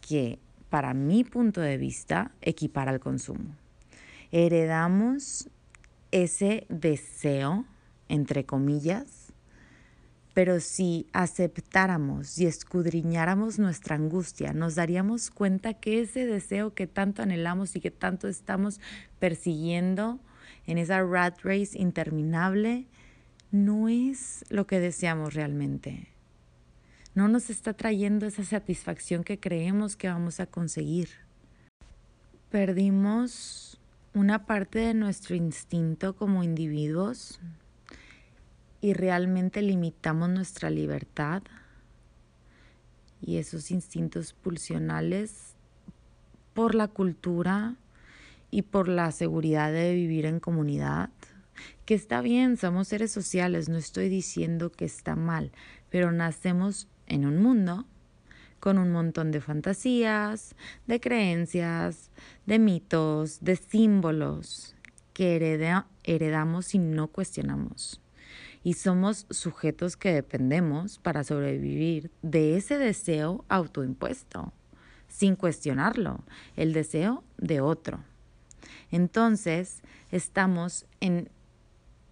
que 0.00 0.40
para 0.74 0.92
mi 0.92 1.22
punto 1.22 1.60
de 1.60 1.78
vista 1.78 2.32
equipara 2.42 2.90
al 2.90 2.98
consumo. 2.98 3.54
Heredamos 4.32 5.48
ese 6.10 6.66
deseo, 6.68 7.64
entre 8.08 8.44
comillas, 8.44 9.32
pero 10.32 10.58
si 10.58 11.06
aceptáramos 11.12 12.40
y 12.40 12.46
escudriñáramos 12.46 13.60
nuestra 13.60 13.94
angustia, 13.94 14.52
nos 14.52 14.74
daríamos 14.74 15.30
cuenta 15.30 15.74
que 15.74 16.00
ese 16.00 16.26
deseo 16.26 16.74
que 16.74 16.88
tanto 16.88 17.22
anhelamos 17.22 17.76
y 17.76 17.80
que 17.80 17.92
tanto 17.92 18.26
estamos 18.26 18.80
persiguiendo 19.20 20.18
en 20.66 20.78
esa 20.78 21.04
rat 21.04 21.38
race 21.44 21.78
interminable, 21.78 22.88
no 23.52 23.88
es 23.88 24.44
lo 24.48 24.66
que 24.66 24.80
deseamos 24.80 25.34
realmente. 25.34 26.13
No 27.14 27.28
nos 27.28 27.48
está 27.48 27.74
trayendo 27.74 28.26
esa 28.26 28.44
satisfacción 28.44 29.22
que 29.22 29.38
creemos 29.38 29.94
que 29.94 30.08
vamos 30.08 30.40
a 30.40 30.46
conseguir. 30.46 31.10
Perdimos 32.50 33.80
una 34.14 34.46
parte 34.46 34.80
de 34.80 34.94
nuestro 34.94 35.36
instinto 35.36 36.16
como 36.16 36.42
individuos 36.42 37.40
y 38.80 38.94
realmente 38.94 39.62
limitamos 39.62 40.28
nuestra 40.28 40.70
libertad 40.70 41.42
y 43.20 43.36
esos 43.36 43.70
instintos 43.70 44.32
pulsionales 44.32 45.54
por 46.52 46.74
la 46.74 46.88
cultura 46.88 47.76
y 48.50 48.62
por 48.62 48.88
la 48.88 49.10
seguridad 49.12 49.72
de 49.72 49.94
vivir 49.94 50.26
en 50.26 50.38
comunidad, 50.38 51.10
que 51.86 51.94
está 51.94 52.20
bien, 52.20 52.56
somos 52.56 52.88
seres 52.88 53.10
sociales, 53.10 53.68
no 53.68 53.76
estoy 53.76 54.08
diciendo 54.08 54.70
que 54.70 54.84
está 54.84 55.16
mal, 55.16 55.50
pero 55.90 56.12
nacemos 56.12 56.88
en 57.06 57.26
un 57.26 57.42
mundo 57.42 57.86
con 58.60 58.78
un 58.78 58.92
montón 58.92 59.30
de 59.30 59.40
fantasías, 59.40 60.56
de 60.86 61.00
creencias, 61.00 62.10
de 62.46 62.58
mitos, 62.58 63.40
de 63.42 63.56
símbolos 63.56 64.74
que 65.12 65.36
heredamos 66.04 66.74
y 66.74 66.78
no 66.78 67.08
cuestionamos 67.08 68.00
y 68.64 68.72
somos 68.72 69.26
sujetos 69.30 69.96
que 69.96 70.12
dependemos 70.12 70.98
para 70.98 71.22
sobrevivir 71.22 72.10
de 72.22 72.56
ese 72.56 72.78
deseo 72.78 73.44
autoimpuesto, 73.50 74.54
sin 75.06 75.36
cuestionarlo, 75.36 76.24
el 76.56 76.72
deseo 76.72 77.22
de 77.36 77.60
otro. 77.60 78.00
Entonces, 78.90 79.82
estamos 80.10 80.86
en, 81.00 81.28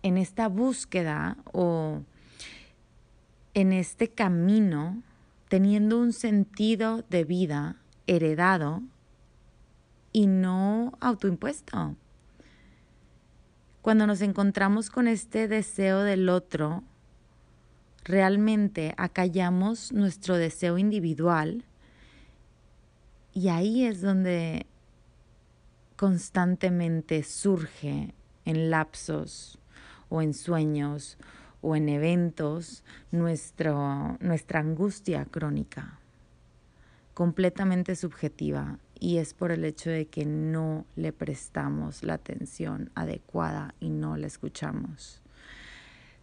en 0.03 0.19
esta 0.19 0.49
búsqueda 0.49 1.39
o 1.53 2.03
en 3.55 3.73
este 3.73 4.09
camino 4.09 5.03
teniendo 5.49 5.99
un 5.99 6.13
sentido 6.13 7.05
de 7.11 7.25
vida 7.25 7.77
heredado 8.07 8.83
y 10.13 10.27
no 10.27 10.97
autoimpuesto. 11.01 11.97
Cuando 13.83 14.07
nos 14.07 14.21
encontramos 14.21 14.91
con 14.91 15.09
este 15.09 15.49
deseo 15.49 16.01
del 16.01 16.29
otro, 16.29 16.85
realmente 18.05 18.95
acallamos 18.97 19.93
nuestro 19.93 20.37
deseo 20.37 20.79
individual 20.79 21.65
y 23.35 23.49
ahí 23.49 23.85
es 23.85 24.01
donde 24.01 24.67
constantemente 25.97 27.23
surge 27.23 28.15
en 28.45 28.71
lapsos 28.71 29.59
o 30.09 30.23
en 30.23 30.35
sueños 30.35 31.19
o 31.63 31.75
en 31.75 31.89
eventos 31.89 32.85
nuestro, 33.11 34.19
nuestra 34.21 34.61
angustia 34.61 35.25
crónica, 35.25 35.99
completamente 37.15 37.97
subjetiva 37.97 38.79
y 39.01 39.17
es 39.17 39.33
por 39.33 39.51
el 39.51 39.65
hecho 39.65 39.91
de 39.91 40.07
que 40.07 40.27
no 40.27 40.85
le 40.95 41.13
prestamos 41.13 42.03
la 42.03 42.15
atención 42.15 42.91
adecuada 42.95 43.75
y 43.81 43.89
no 43.89 44.17
la 44.17 44.27
escuchamos. 44.27 45.23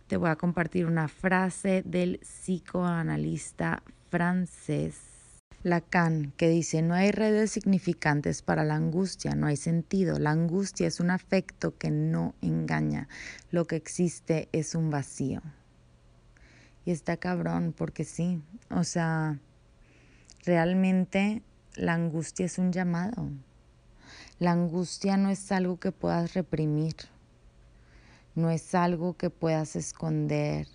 Te 0.08 0.17
voy 0.17 0.30
a 0.30 0.36
compartir 0.36 0.86
una 0.86 1.08
frase 1.08 1.84
del 1.86 2.19
psicoanalista 2.19 3.84
francés 4.10 5.08
Lacan, 5.61 6.31
que 6.37 6.47
dice, 6.47 6.81
no 6.81 6.93
hay 6.93 7.11
redes 7.11 7.51
significantes 7.51 8.41
para 8.41 8.63
la 8.63 8.75
angustia, 8.75 9.35
no 9.35 9.47
hay 9.47 9.57
sentido. 9.57 10.17
La 10.17 10.31
angustia 10.31 10.87
es 10.87 11.01
un 11.01 11.11
afecto 11.11 11.77
que 11.77 11.91
no 11.91 12.33
engaña. 12.41 13.09
Lo 13.51 13.65
que 13.65 13.75
existe 13.75 14.47
es 14.53 14.73
un 14.73 14.89
vacío. 14.89 15.41
Y 16.85 16.91
está 16.91 17.17
cabrón, 17.17 17.73
porque 17.75 18.05
sí, 18.05 18.41
o 18.69 18.85
sea, 18.85 19.37
realmente 20.45 21.43
la 21.75 21.93
angustia 21.93 22.45
es 22.45 22.57
un 22.57 22.71
llamado. 22.71 23.29
La 24.39 24.53
angustia 24.53 25.17
no 25.17 25.29
es 25.29 25.51
algo 25.51 25.77
que 25.77 25.91
puedas 25.91 26.33
reprimir, 26.33 26.95
no 28.33 28.49
es 28.49 28.73
algo 28.73 29.17
que 29.17 29.29
puedas 29.29 29.75
esconder 29.75 30.67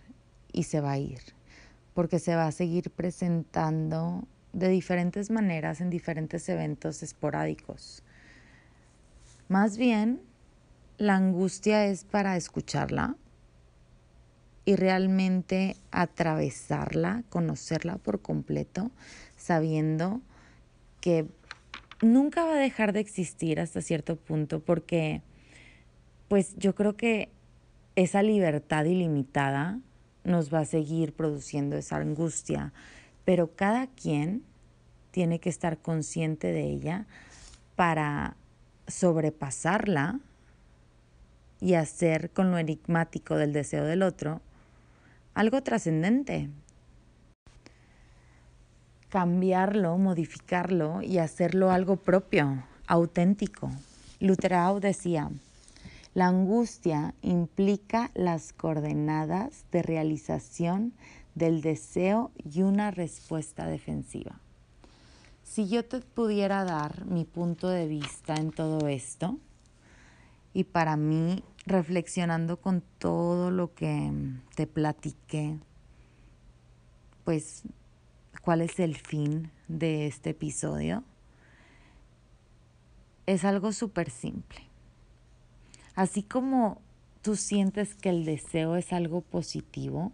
y 0.53 0.65
se 0.65 0.83
va 0.83 0.93
a 0.93 0.99
ir, 0.99 1.21
porque 1.95 2.19
se 2.19 2.37
va 2.37 2.47
a 2.47 2.53
seguir 2.53 2.91
presentando 2.91 4.29
de 4.55 4.69
diferentes 4.69 5.31
maneras 5.31 5.81
en 5.81 5.91
diferentes 5.91 6.49
eventos 6.49 7.03
esporádicos. 7.03 8.03
Más 9.49 9.77
bien, 9.77 10.21
la 10.97 11.17
angustia 11.17 11.87
es 11.87 12.05
para 12.05 12.37
escucharla 12.37 13.17
y 14.65 14.77
realmente 14.77 15.77
atravesarla, 15.91 17.25
conocerla 17.29 17.97
por 17.99 18.23
completo, 18.23 18.91
sabiendo 19.37 20.23
que 21.01 21.27
nunca 22.01 22.45
va 22.45 22.55
a 22.55 22.59
dejar 22.59 22.93
de 22.93 23.01
existir 23.01 23.61
hasta 23.61 23.83
cierto 23.83 24.17
punto 24.17 24.61
porque 24.61 25.23
pues 26.29 26.55
yo 26.57 26.75
creo 26.75 26.97
que 26.97 27.29
esa 27.97 28.23
libertad 28.23 28.85
ilimitada 28.87 29.81
nos 30.25 30.53
va 30.53 30.61
a 30.61 30.65
seguir 30.65 31.13
produciendo 31.13 31.77
esa 31.77 31.97
angustia, 31.97 32.73
pero 33.25 33.55
cada 33.55 33.87
quien 33.87 34.43
tiene 35.11 35.39
que 35.39 35.49
estar 35.49 35.79
consciente 35.79 36.49
de 36.49 36.65
ella 36.65 37.07
para 37.77 38.37
sobrepasarla 38.87 40.21
y 41.61 41.75
hacer 41.75 42.31
con 42.31 42.51
lo 42.51 42.59
enigmático 42.59 43.37
del 43.37 43.53
deseo 43.53 43.85
del 43.85 44.03
otro 44.03 44.41
algo 45.35 45.63
trascendente. 45.63 46.49
Cambiarlo, 49.09 49.99
modificarlo 49.99 51.03
y 51.03 51.19
hacerlo 51.19 51.71
algo 51.71 51.97
propio, 51.97 52.65
auténtico. 52.87 53.71
Lutherau 54.21 54.81
decía, 54.81 55.31
la 56.15 56.29
angustia 56.29 57.15
implica 57.23 58.11
las 58.15 58.53
coordenadas 58.53 59.65
de 59.73 59.83
realización 59.83 60.93
del 61.35 61.61
deseo 61.61 62.31
y 62.37 62.63
una 62.63 62.91
respuesta 62.91 63.67
defensiva. 63.67 64.41
Si 65.43 65.69
yo 65.69 65.85
te 65.85 66.01
pudiera 66.01 66.65
dar 66.65 67.05
mi 67.07 67.25
punto 67.25 67.69
de 67.69 67.87
vista 67.87 68.35
en 68.37 68.51
todo 68.51 68.89
esto, 68.89 69.39
y 70.53 70.65
para 70.65 70.97
mí, 70.97 71.43
reflexionando 71.67 72.59
con 72.59 72.83
todo 72.99 73.51
lo 73.51 73.75
que 73.75 74.13
te 74.55 74.67
platiqué, 74.67 75.59
pues, 77.25 77.63
¿cuál 78.41 78.61
es 78.61 78.79
el 78.79 78.97
fin 78.97 79.51
de 79.67 80.07
este 80.07 80.31
episodio? 80.31 81.03
Es 83.27 83.45
algo 83.45 83.73
súper 83.73 84.11
simple. 84.11 84.61
Así 85.97 86.23
como 86.23 86.81
tú 87.23 87.37
sientes 87.37 87.95
que 87.95 88.11
el 88.11 88.25
deseo 88.25 88.77
es 88.77 88.93
algo 88.93 89.23
positivo, 89.23 90.13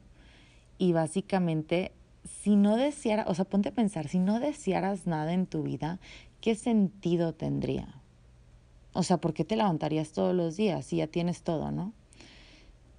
y 0.81 0.95
básicamente, 0.95 1.93
si 2.25 2.57
no 2.57 2.79
desearas, 2.79 3.27
o 3.29 3.35
sea, 3.35 3.45
ponte 3.45 3.69
a 3.69 3.75
pensar, 3.75 4.09
si 4.09 4.19
no 4.19 4.40
desearas 4.40 5.07
nada 5.07 5.35
en 5.35 5.45
tu 5.45 5.62
vida, 5.62 6.01
¿qué 6.40 6.55
sentido 6.55 7.35
tendría? 7.35 8.01
O 8.95 9.03
sea, 9.03 9.19
¿por 9.19 9.35
qué 9.35 9.45
te 9.45 9.57
levantarías 9.57 10.12
todos 10.12 10.35
los 10.35 10.57
días 10.57 10.87
si 10.87 10.97
ya 10.97 11.07
tienes 11.07 11.43
todo, 11.43 11.71
no? 11.71 11.93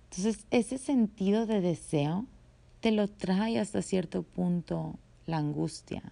Entonces, 0.04 0.46
ese 0.52 0.78
sentido 0.78 1.48
de 1.48 1.60
deseo 1.60 2.28
te 2.82 2.92
lo 2.92 3.08
trae 3.08 3.58
hasta 3.58 3.82
cierto 3.82 4.22
punto 4.22 5.00
la 5.26 5.38
angustia. 5.38 6.04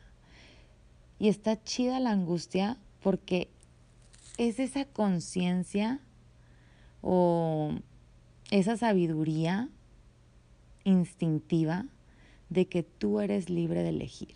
Y 1.20 1.28
está 1.28 1.62
chida 1.62 2.00
la 2.00 2.10
angustia 2.10 2.78
porque 3.04 3.48
es 4.40 4.60
esa 4.60 4.86
conciencia 4.86 6.00
o 7.04 7.74
esa 8.50 8.76
sabiduría 8.76 9.70
instintiva 10.90 11.86
de 12.50 12.68
que 12.68 12.84
tú 12.84 13.20
eres 13.20 13.50
libre 13.50 13.84
de 13.84 13.90
elegir. 13.90 14.34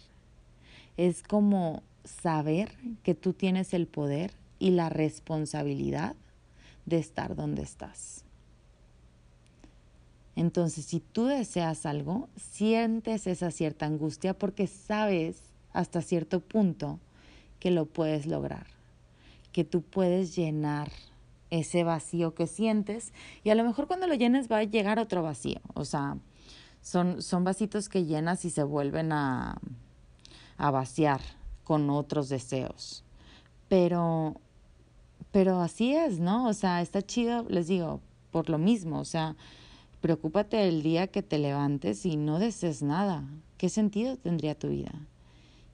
Es 0.97 1.23
como 1.23 1.83
saber 2.03 2.71
que 3.03 3.15
tú 3.15 3.33
tienes 3.33 3.73
el 3.73 3.87
poder 3.87 4.31
y 4.59 4.71
la 4.71 4.89
responsabilidad 4.89 6.15
de 6.85 6.97
estar 6.99 7.35
donde 7.35 7.63
estás. 7.63 8.23
Entonces, 10.35 10.85
si 10.85 10.99
tú 10.99 11.25
deseas 11.25 11.85
algo, 11.85 12.27
sientes 12.35 13.27
esa 13.27 13.51
cierta 13.51 13.85
angustia 13.85 14.33
porque 14.33 14.67
sabes 14.67 15.41
hasta 15.73 16.01
cierto 16.01 16.39
punto 16.39 16.99
que 17.59 17.71
lo 17.71 17.85
puedes 17.85 18.25
lograr, 18.25 18.67
que 19.51 19.63
tú 19.63 19.81
puedes 19.81 20.35
llenar 20.35 20.91
ese 21.49 21.83
vacío 21.83 22.33
que 22.33 22.47
sientes 22.47 23.13
y 23.43 23.51
a 23.51 23.55
lo 23.55 23.63
mejor 23.63 23.87
cuando 23.87 24.07
lo 24.07 24.15
llenes 24.15 24.51
va 24.51 24.57
a 24.57 24.63
llegar 24.63 24.97
otro 24.97 25.21
vacío, 25.21 25.61
o 25.75 25.85
sea, 25.85 26.17
son, 26.83 27.21
son 27.21 27.43
vasitos 27.43 27.89
que 27.89 28.05
llenas 28.05 28.45
y 28.45 28.51
se 28.51 28.61
vuelven 28.61 29.11
a, 29.11 29.57
a 30.57 30.69
vaciar 30.69 31.21
con 31.63 31.89
otros 31.89 32.29
deseos. 32.29 33.03
Pero, 33.69 34.35
pero 35.31 35.61
así 35.61 35.95
es, 35.95 36.19
¿no? 36.19 36.47
O 36.47 36.53
sea, 36.53 36.81
está 36.81 37.01
chido, 37.01 37.45
les 37.49 37.67
digo, 37.67 38.01
por 38.31 38.49
lo 38.49 38.57
mismo, 38.57 38.99
o 38.99 39.05
sea, 39.05 39.35
preocúpate 40.01 40.67
el 40.67 40.83
día 40.83 41.07
que 41.07 41.23
te 41.23 41.39
levantes 41.39 42.05
y 42.05 42.17
no 42.17 42.37
desees 42.37 42.83
nada. 42.83 43.23
¿Qué 43.57 43.69
sentido 43.69 44.17
tendría 44.17 44.53
tu 44.53 44.67
vida? 44.67 44.91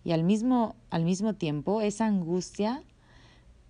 Y 0.03 0.11
al 0.11 0.23
mismo, 0.23 0.75
al 0.91 1.03
mismo 1.03 1.33
tiempo, 1.33 1.81
esa 1.81 2.05
angustia 2.05 2.83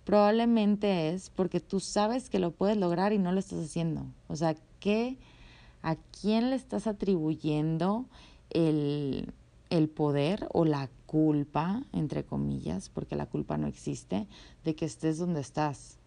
probablemente 0.04 1.10
es 1.10 1.30
porque 1.30 1.60
tú 1.60 1.80
sabes 1.80 2.28
que 2.28 2.38
lo 2.38 2.50
puedes 2.50 2.76
lograr 2.76 3.12
y 3.12 3.18
no 3.18 3.32
lo 3.32 3.40
estás 3.40 3.64
haciendo. 3.64 4.04
O 4.28 4.36
sea, 4.36 4.54
¿qué 4.78 5.16
¿A 5.82 5.96
quién 5.96 6.50
le 6.50 6.56
estás 6.56 6.86
atribuyendo 6.86 8.06
el, 8.50 9.32
el 9.70 9.88
poder 9.88 10.48
o 10.52 10.64
la 10.64 10.90
culpa, 11.06 11.82
entre 11.92 12.24
comillas, 12.24 12.88
porque 12.88 13.16
la 13.16 13.26
culpa 13.26 13.56
no 13.56 13.66
existe, 13.66 14.26
de 14.64 14.74
que 14.74 14.84
estés 14.84 15.18
donde 15.18 15.40
estás? 15.40 15.98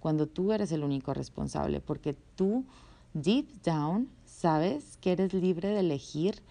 Cuando 0.00 0.26
tú 0.26 0.52
eres 0.52 0.70
el 0.72 0.84
único 0.84 1.14
responsable, 1.14 1.80
porque 1.80 2.14
tú, 2.36 2.64
deep 3.14 3.62
down, 3.62 4.08
sabes 4.26 4.98
que 4.98 5.12
eres 5.12 5.32
libre 5.32 5.70
de 5.70 5.80
elegir, 5.80 6.42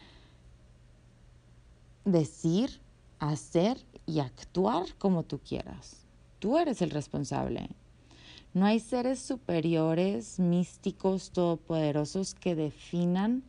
decir, 2.05 2.81
hacer 3.19 3.77
y 4.05 4.19
actuar 4.19 4.85
como 4.97 5.23
tú 5.23 5.39
quieras. 5.39 5.97
Tú 6.39 6.57
eres 6.57 6.81
el 6.81 6.89
responsable. 6.89 7.69
No 8.53 8.65
hay 8.65 8.79
seres 8.79 9.19
superiores, 9.19 10.39
místicos, 10.39 11.31
todopoderosos 11.31 12.35
que 12.35 12.53
definan 12.53 13.43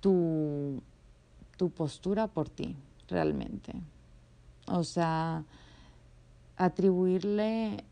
tu, 0.00 0.82
tu 1.56 1.70
postura 1.70 2.26
por 2.26 2.50
ti, 2.50 2.76
realmente. 3.08 3.72
O 4.66 4.84
sea, 4.84 5.44
atribuirle, 6.58 7.84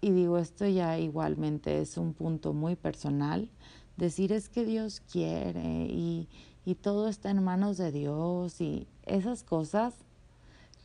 y 0.00 0.12
digo 0.12 0.38
esto 0.38 0.66
ya 0.66 0.98
igualmente 0.98 1.80
es 1.82 1.98
un 1.98 2.14
punto 2.14 2.54
muy 2.54 2.74
personal, 2.74 3.50
decir 3.98 4.32
es 4.32 4.48
que 4.48 4.64
Dios 4.64 5.02
quiere 5.12 5.86
y, 5.90 6.26
y 6.64 6.74
todo 6.74 7.08
está 7.08 7.30
en 7.30 7.44
manos 7.44 7.76
de 7.76 7.92
Dios 7.92 8.62
y 8.62 8.86
esas 9.04 9.42
cosas 9.42 9.94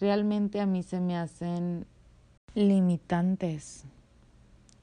realmente 0.02 0.60
a 0.60 0.66
mí 0.66 0.84
se 0.84 1.00
me 1.00 1.18
hacen 1.18 1.86
limitantes 2.56 3.86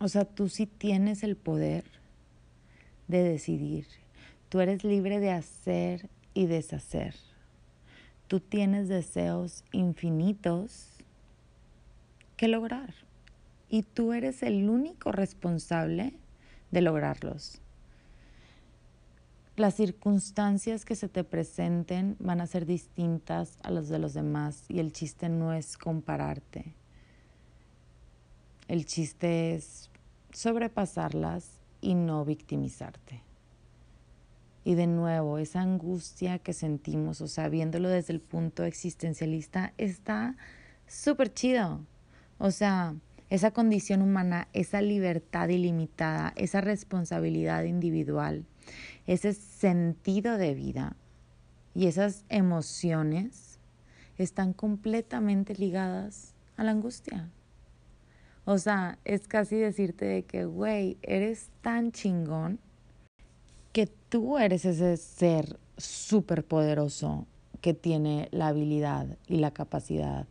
o 0.04 0.08
sea, 0.08 0.26
tú 0.26 0.50
sí 0.50 0.66
tienes 0.66 1.22
el 1.22 1.34
poder 1.34 1.84
de 3.08 3.22
decidir. 3.22 3.86
Tú 4.50 4.60
eres 4.60 4.84
libre 4.84 5.18
de 5.18 5.30
hacer 5.30 6.10
y 6.34 6.44
deshacer. 6.44 7.14
Tú 8.28 8.38
tienes 8.38 8.88
deseos 8.88 9.64
infinitos 9.72 10.88
que 12.36 12.48
lograr. 12.48 12.92
Y 13.70 13.82
tú 13.82 14.12
eres 14.12 14.42
el 14.42 14.68
único 14.68 15.10
responsable 15.10 16.12
de 16.70 16.82
lograrlos. 16.82 17.62
Las 19.56 19.74
circunstancias 19.74 20.84
que 20.84 20.96
se 20.96 21.08
te 21.08 21.24
presenten 21.24 22.16
van 22.18 22.42
a 22.42 22.46
ser 22.46 22.66
distintas 22.66 23.56
a 23.62 23.70
las 23.70 23.88
de 23.88 23.98
los 23.98 24.12
demás 24.12 24.64
y 24.68 24.80
el 24.80 24.92
chiste 24.92 25.30
no 25.30 25.54
es 25.54 25.78
compararte. 25.78 26.74
El 28.68 28.84
chiste 28.84 29.54
es 29.54 29.90
sobrepasarlas 30.34 31.60
y 31.80 31.94
no 31.94 32.24
victimizarte. 32.24 33.22
Y 34.64 34.74
de 34.74 34.86
nuevo, 34.86 35.38
esa 35.38 35.60
angustia 35.60 36.38
que 36.38 36.52
sentimos, 36.52 37.20
o 37.20 37.28
sea, 37.28 37.48
viéndolo 37.48 37.88
desde 37.88 38.14
el 38.14 38.20
punto 38.20 38.64
existencialista, 38.64 39.74
está 39.78 40.36
súper 40.86 41.32
chido. 41.32 41.80
O 42.38 42.50
sea, 42.50 42.94
esa 43.30 43.52
condición 43.52 44.02
humana, 44.02 44.48
esa 44.52 44.80
libertad 44.80 45.48
ilimitada, 45.48 46.32
esa 46.36 46.60
responsabilidad 46.60 47.64
individual, 47.64 48.44
ese 49.06 49.34
sentido 49.34 50.38
de 50.38 50.54
vida 50.54 50.96
y 51.74 51.86
esas 51.86 52.24
emociones 52.28 53.58
están 54.16 54.52
completamente 54.52 55.54
ligadas 55.54 56.34
a 56.56 56.64
la 56.64 56.70
angustia. 56.70 57.30
O 58.46 58.58
sea, 58.58 58.98
es 59.04 59.26
casi 59.26 59.56
decirte 59.56 60.04
de 60.04 60.22
que, 60.24 60.44
güey, 60.44 60.98
eres 61.02 61.48
tan 61.62 61.92
chingón 61.92 62.58
que 63.72 63.86
tú 63.86 64.38
eres 64.38 64.64
ese 64.64 64.96
ser 64.96 65.58
súper 65.76 66.44
poderoso 66.44 67.26
que 67.60 67.74
tiene 67.74 68.28
la 68.30 68.48
habilidad 68.48 69.16
y 69.26 69.38
la 69.38 69.52
capacidad 69.52 70.26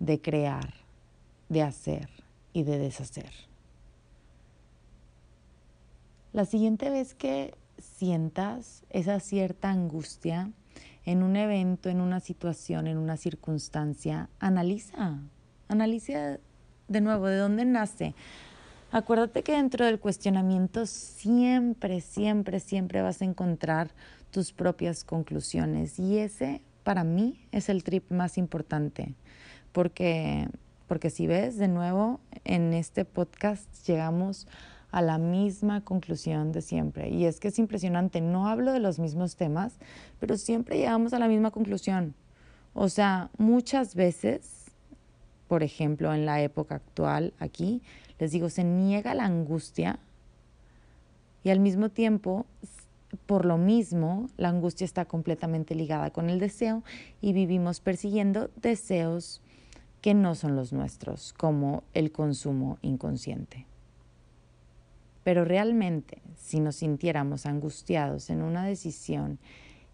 de 0.00 0.20
crear, 0.20 0.74
de 1.48 1.62
hacer 1.62 2.08
y 2.52 2.64
de 2.64 2.78
deshacer. 2.78 3.30
La 6.32 6.44
siguiente 6.44 6.90
vez 6.90 7.14
que 7.14 7.54
sientas 7.78 8.82
esa 8.90 9.20
cierta 9.20 9.70
angustia 9.70 10.50
en 11.04 11.22
un 11.22 11.36
evento, 11.36 11.88
en 11.88 12.00
una 12.00 12.20
situación, 12.20 12.88
en 12.88 12.98
una 12.98 13.16
circunstancia, 13.16 14.28
analiza, 14.40 15.20
analiza 15.68 16.40
de 16.88 17.00
nuevo 17.00 17.26
de 17.26 17.36
dónde 17.36 17.64
nace, 17.64 18.14
Acuérdate 18.92 19.42
que 19.42 19.52
dentro 19.52 19.84
del 19.84 19.98
cuestionamiento 19.98 20.86
siempre, 20.86 22.00
siempre, 22.00 22.60
siempre 22.60 23.02
vas 23.02 23.20
a 23.20 23.24
encontrar 23.24 23.90
tus 24.30 24.52
propias 24.52 25.02
conclusiones. 25.02 25.98
Y 25.98 26.18
ese 26.18 26.62
para 26.84 27.02
mí 27.02 27.46
es 27.50 27.68
el 27.68 27.82
trip 27.82 28.10
más 28.10 28.38
importante 28.38 29.14
porque 29.72 30.48
porque 30.86 31.10
si 31.10 31.26
ves 31.26 31.58
de 31.58 31.68
nuevo 31.68 32.20
en 32.44 32.72
este 32.72 33.04
podcast 33.04 33.68
llegamos 33.86 34.46
a 34.92 35.02
la 35.02 35.18
misma 35.18 35.82
conclusión 35.82 36.52
de 36.52 36.62
siempre. 36.62 37.10
Y 37.10 37.26
es 37.26 37.40
que 37.40 37.48
es 37.48 37.58
impresionante, 37.58 38.20
no 38.20 38.48
hablo 38.48 38.72
de 38.72 38.80
los 38.80 38.98
mismos 38.98 39.36
temas, 39.36 39.78
pero 40.20 40.36
siempre 40.38 40.78
llegamos 40.78 41.12
a 41.12 41.18
la 41.18 41.28
misma 41.28 41.50
conclusión. 41.50 42.14
O 42.72 42.88
sea, 42.88 43.30
muchas 43.36 43.94
veces, 43.94 44.55
por 45.48 45.62
ejemplo, 45.62 46.12
en 46.12 46.26
la 46.26 46.42
época 46.42 46.76
actual 46.76 47.32
aquí, 47.38 47.82
les 48.18 48.32
digo, 48.32 48.48
se 48.48 48.64
niega 48.64 49.14
la 49.14 49.24
angustia 49.24 49.98
y 51.44 51.50
al 51.50 51.60
mismo 51.60 51.90
tiempo, 51.90 52.44
por 53.26 53.44
lo 53.44 53.56
mismo, 53.56 54.28
la 54.36 54.48
angustia 54.48 54.84
está 54.84 55.04
completamente 55.04 55.74
ligada 55.74 56.10
con 56.10 56.28
el 56.28 56.40
deseo 56.40 56.82
y 57.20 57.32
vivimos 57.32 57.80
persiguiendo 57.80 58.50
deseos 58.56 59.42
que 60.00 60.14
no 60.14 60.34
son 60.34 60.56
los 60.56 60.72
nuestros, 60.72 61.32
como 61.32 61.84
el 61.94 62.10
consumo 62.10 62.78
inconsciente. 62.82 63.66
Pero 65.22 65.44
realmente, 65.44 66.22
si 66.36 66.60
nos 66.60 66.76
sintiéramos 66.76 67.46
angustiados 67.46 68.30
en 68.30 68.42
una 68.42 68.64
decisión 68.64 69.38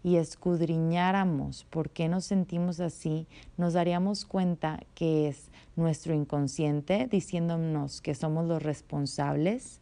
y 0.03 0.17
escudriñáramos 0.17 1.63
por 1.65 1.89
qué 1.89 2.09
nos 2.09 2.25
sentimos 2.25 2.79
así, 2.79 3.25
nos 3.57 3.73
daríamos 3.73 4.25
cuenta 4.25 4.81
que 4.95 5.29
es 5.29 5.49
nuestro 5.75 6.13
inconsciente 6.13 7.07
diciéndonos 7.09 8.01
que 8.01 8.13
somos 8.13 8.45
los 8.45 8.61
responsables, 8.61 9.79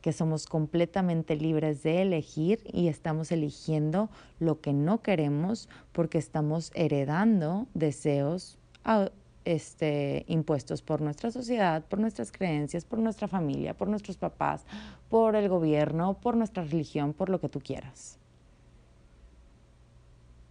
que 0.00 0.12
somos 0.12 0.46
completamente 0.46 1.36
libres 1.36 1.82
de 1.82 2.00
elegir 2.00 2.60
y 2.72 2.88
estamos 2.88 3.30
eligiendo 3.32 4.08
lo 4.38 4.60
que 4.60 4.72
no 4.72 5.02
queremos 5.02 5.68
porque 5.92 6.16
estamos 6.16 6.72
heredando 6.74 7.66
deseos 7.74 8.58
ah, 8.84 9.10
este, 9.44 10.24
impuestos 10.26 10.80
por 10.80 11.02
nuestra 11.02 11.30
sociedad, 11.30 11.84
por 11.84 11.98
nuestras 11.98 12.32
creencias, 12.32 12.84
por 12.84 12.98
nuestra 12.98 13.28
familia, 13.28 13.76
por 13.76 13.88
nuestros 13.88 14.16
papás, 14.16 14.64
por 15.10 15.36
el 15.36 15.48
gobierno, 15.48 16.14
por 16.14 16.36
nuestra 16.36 16.62
religión, 16.62 17.12
por 17.12 17.28
lo 17.28 17.40
que 17.40 17.48
tú 17.48 17.60
quieras. 17.60 18.18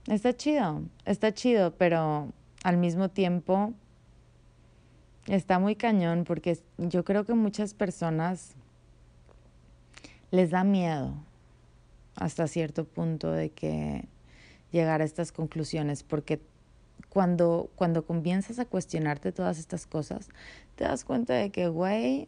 Está 0.10 0.36
chido, 0.36 0.82
está 1.06 1.32
chido, 1.36 1.76
pero 1.76 2.34
al 2.64 2.78
mismo 2.78 3.10
tiempo 3.10 3.74
está 5.28 5.60
muy 5.60 5.76
cañón 5.76 6.24
porque 6.24 6.58
yo 6.80 7.06
creo 7.06 7.26
que 7.26 7.36
muchas 7.36 7.76
personas 7.76 8.56
les 10.32 10.50
da 10.50 10.64
miedo 10.64 11.14
hasta 12.16 12.48
cierto 12.48 12.86
punto 12.86 13.32
de 13.32 13.52
que 13.52 14.06
llegar 14.72 15.02
a 15.02 15.06
estas 15.06 15.32
conclusiones 15.32 16.02
porque 16.02 16.42
cuando, 17.10 17.70
cuando 17.76 18.04
comienzas 18.04 18.58
a 18.58 18.66
cuestionarte 18.66 19.32
todas 19.32 19.60
estas 19.60 19.86
cosas, 19.86 20.30
te 20.76 20.86
das 20.86 21.06
cuenta 21.06 21.36
de 21.36 21.52
que, 21.52 21.68
güey, 21.68 22.28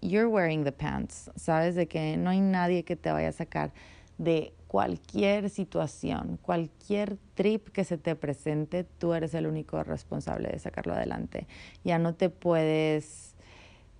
you're 0.00 0.28
wearing 0.28 0.64
the 0.64 0.72
pants, 0.72 1.30
¿sabes? 1.36 1.74
De 1.74 1.88
que 1.88 2.16
no 2.16 2.30
hay 2.30 2.40
nadie 2.40 2.84
que 2.84 2.96
te 2.96 3.12
vaya 3.12 3.28
a 3.28 3.32
sacar 3.32 3.74
de 4.16 4.54
cualquier 4.66 5.50
situación, 5.50 6.38
cualquier 6.42 7.18
trip 7.34 7.68
que 7.68 7.84
se 7.84 7.98
te 7.98 8.16
presente, 8.16 8.84
tú 8.84 9.14
eres 9.14 9.34
el 9.34 9.46
único 9.46 9.82
responsable 9.82 10.48
de 10.48 10.58
sacarlo 10.58 10.94
adelante. 10.94 11.46
Ya 11.84 11.98
no 11.98 12.14
te 12.14 12.30
puedes 12.30 13.34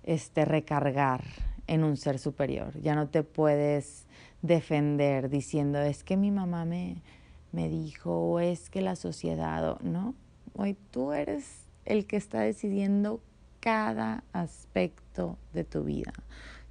este, 0.03 0.45
recargar 0.45 1.23
en 1.67 1.83
un 1.83 1.97
ser 1.97 2.19
superior, 2.19 2.79
ya 2.81 2.95
no 2.95 3.07
te 3.07 3.23
puedes 3.23 4.05
defender 4.41 5.29
diciendo 5.29 5.79
es 5.79 6.03
que 6.03 6.15
mi 6.15 6.31
mamá 6.31 6.63
me, 6.63 7.01
me 7.51 7.69
dijo 7.69 8.11
o 8.11 8.39
es 8.39 8.69
que 8.69 8.81
la 8.81 8.95
sociedad, 8.95 9.79
¿no? 9.81 10.15
Hoy 10.55 10.77
tú 10.91 11.11
eres 11.11 11.67
el 11.85 12.05
que 12.05 12.17
está 12.17 12.41
decidiendo 12.41 13.21
cada 13.59 14.23
aspecto 14.33 15.37
de 15.53 15.63
tu 15.63 15.83
vida. 15.83 16.13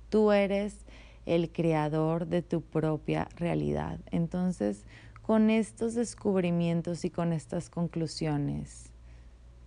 Tú 0.08 0.32
eres 0.32 0.85
el 1.26 1.50
creador 1.52 2.26
de 2.26 2.42
tu 2.42 2.62
propia 2.62 3.28
realidad. 3.36 3.98
Entonces, 4.10 4.84
con 5.22 5.50
estos 5.50 5.94
descubrimientos 5.94 7.04
y 7.04 7.10
con 7.10 7.32
estas 7.32 7.68
conclusiones, 7.68 8.92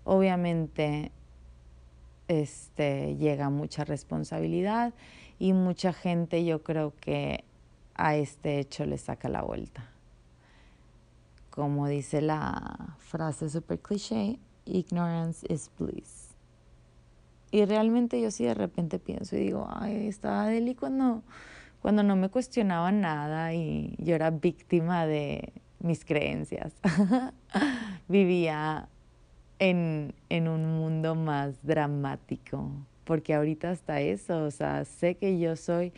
obviamente 0.06 1.12
este, 2.30 3.16
llega 3.18 3.50
mucha 3.50 3.84
responsabilidad 3.84 4.94
y 5.38 5.54
mucha 5.54 5.94
gente 5.94 6.46
yo 6.46 6.64
creo 6.64 6.94
que 6.96 7.44
a 7.96 8.16
este 8.16 8.60
hecho 8.60 8.86
le 8.86 8.98
saca 8.98 9.28
la 9.28 9.42
vuelta. 9.42 9.90
Como 11.50 11.88
dice 11.88 12.22
la 12.22 12.96
frase 13.00 13.50
super 13.50 13.80
cliché, 13.80 14.40
ignorance 14.66 15.46
is 15.50 15.70
bliss. 15.78 16.29
Y 17.52 17.66
realmente 17.66 18.22
yo 18.22 18.32
sí 18.32 18.46
de 18.46 18.54
repente 18.54 19.00
pienso 19.00 19.36
y 19.36 19.40
digo, 19.40 19.68
ay, 19.72 20.08
estaba 20.08 20.48
Deli 20.48 20.76
cuando, 20.76 21.24
cuando 21.82 22.04
no 22.04 22.16
me 22.16 22.30
cuestionaba 22.30 22.92
nada 22.92 23.54
y 23.54 23.96
yo 23.98 24.16
era 24.16 24.30
víctima 24.30 25.06
de 25.06 25.52
mis 25.80 26.06
creencias. 26.06 26.74
Vivía 28.08 28.88
en, 29.58 30.14
en 30.30 30.48
un 30.48 30.66
mundo 30.66 31.16
más 31.16 31.56
dramático, 31.64 32.70
porque 33.04 33.34
ahorita 33.34 33.72
hasta 33.72 34.00
eso, 34.02 34.44
o 34.44 34.52
sea, 34.52 34.86
sé 34.86 35.16
que 35.16 35.40
yo 35.40 35.56
soy 35.56 35.92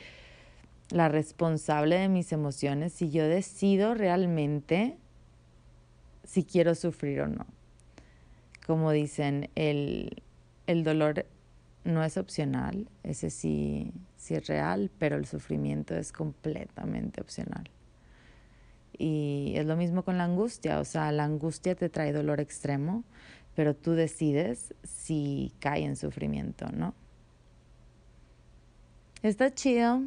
la 0.90 1.10
responsable 1.10 1.98
de 1.98 2.10
mis 2.10 2.32
emociones 2.32 3.02
y 3.02 3.12
yo 3.12 3.24
decido 3.24 3.94
realmente 3.94 4.98
si 6.24 6.44
quiero 6.44 6.76
sufrir 6.76 7.22
o 7.22 7.28
no. 7.28 7.46
Como 8.66 8.92
dicen, 8.92 9.50
el, 9.56 10.22
el 10.68 10.84
dolor 10.84 11.26
no 11.84 12.04
es 12.04 12.18
opcional, 12.18 12.88
ese 13.04 13.30
sí, 13.30 13.92
sí 14.18 14.36
es 14.36 14.48
real, 14.48 14.92
pero 15.00 15.16
el 15.16 15.26
sufrimiento 15.26 15.96
es 15.96 16.12
completamente 16.12 17.22
opcional. 17.22 17.70
Y 18.98 19.54
es 19.56 19.66
lo 19.66 19.76
mismo 19.76 20.04
con 20.04 20.18
la 20.18 20.26
angustia, 20.26 20.80
o 20.80 20.86
sea, 20.86 21.12
la 21.12 21.24
angustia 21.24 21.76
te 21.76 21.90
trae 21.90 22.14
dolor 22.14 22.40
extremo, 22.40 23.04
pero 23.56 23.76
tú 23.76 23.94
decides 23.94 24.76
si 24.84 25.54
cae 25.60 25.84
en 25.84 25.96
sufrimiento, 25.96 26.68
¿no? 26.72 26.94
Está 29.24 29.54
chido, 29.54 30.04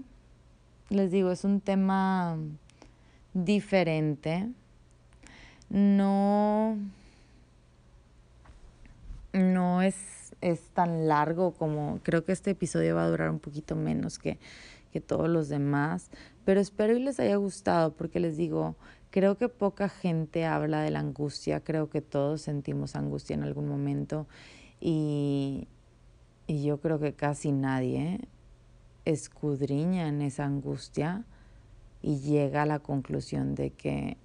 les 0.90 1.10
digo, 1.10 1.30
es 1.30 1.44
un 1.44 1.60
tema 1.60 2.38
diferente. 3.32 4.48
No, 5.68 6.76
no 9.32 9.82
es 9.82 10.23
es 10.44 10.60
tan 10.74 11.08
largo 11.08 11.52
como 11.52 12.00
creo 12.02 12.24
que 12.24 12.32
este 12.32 12.50
episodio 12.50 12.96
va 12.96 13.04
a 13.04 13.08
durar 13.08 13.30
un 13.30 13.38
poquito 13.38 13.76
menos 13.76 14.18
que, 14.18 14.38
que 14.92 15.00
todos 15.00 15.26
los 15.26 15.48
demás, 15.48 16.10
pero 16.44 16.60
espero 16.60 16.94
y 16.94 17.02
les 17.02 17.18
haya 17.18 17.36
gustado 17.36 17.94
porque 17.94 18.20
les 18.20 18.36
digo, 18.36 18.76
creo 19.10 19.38
que 19.38 19.48
poca 19.48 19.88
gente 19.88 20.44
habla 20.44 20.82
de 20.82 20.90
la 20.90 21.00
angustia, 21.00 21.60
creo 21.60 21.88
que 21.88 22.02
todos 22.02 22.42
sentimos 22.42 22.94
angustia 22.94 23.32
en 23.32 23.42
algún 23.42 23.66
momento 23.66 24.26
y, 24.80 25.66
y 26.46 26.62
yo 26.62 26.78
creo 26.78 27.00
que 27.00 27.14
casi 27.14 27.50
nadie 27.50 28.20
escudriña 29.06 30.08
en 30.08 30.20
esa 30.20 30.44
angustia 30.44 31.24
y 32.02 32.18
llega 32.18 32.64
a 32.64 32.66
la 32.66 32.80
conclusión 32.80 33.54
de 33.54 33.70
que, 33.70 34.18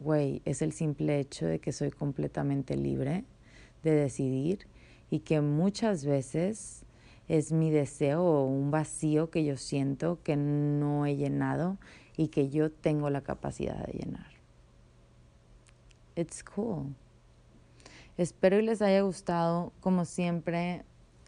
güey, 0.00 0.42
es 0.44 0.60
el 0.60 0.72
simple 0.72 1.18
hecho 1.18 1.46
de 1.46 1.60
que 1.60 1.72
soy 1.72 1.90
completamente 1.90 2.76
libre 2.76 3.24
de 3.82 3.92
decidir 3.92 4.66
y 5.10 5.20
que 5.20 5.40
muchas 5.40 6.04
veces 6.04 6.84
es 7.28 7.52
mi 7.52 7.70
deseo 7.70 8.22
o 8.22 8.46
un 8.46 8.70
vacío 8.70 9.30
que 9.30 9.44
yo 9.44 9.56
siento 9.56 10.20
que 10.22 10.36
no 10.36 11.06
he 11.06 11.16
llenado 11.16 11.78
y 12.16 12.28
que 12.28 12.48
yo 12.50 12.70
tengo 12.70 13.10
la 13.10 13.22
capacidad 13.22 13.84
de 13.86 13.92
llenar. 13.92 14.26
It's 16.14 16.42
cool. 16.42 16.94
Espero 18.16 18.58
y 18.58 18.62
les 18.62 18.80
haya 18.80 19.02
gustado. 19.02 19.72
Como 19.80 20.06
siempre, 20.06 20.84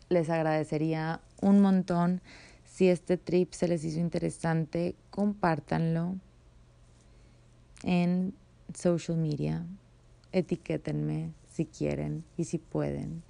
les 0.08 0.30
agradecería 0.30 1.20
un 1.42 1.60
montón 1.60 2.22
si 2.64 2.88
este 2.88 3.16
trip 3.16 3.52
se 3.52 3.68
les 3.68 3.84
hizo 3.84 3.98
interesante, 3.98 4.94
compártanlo 5.10 6.14
en 7.82 8.34
social 8.74 9.18
media, 9.18 9.66
etiquétenme 10.32 11.32
si 11.50 11.66
quieren 11.66 12.24
y 12.36 12.44
si 12.44 12.58
pueden. 12.58 13.27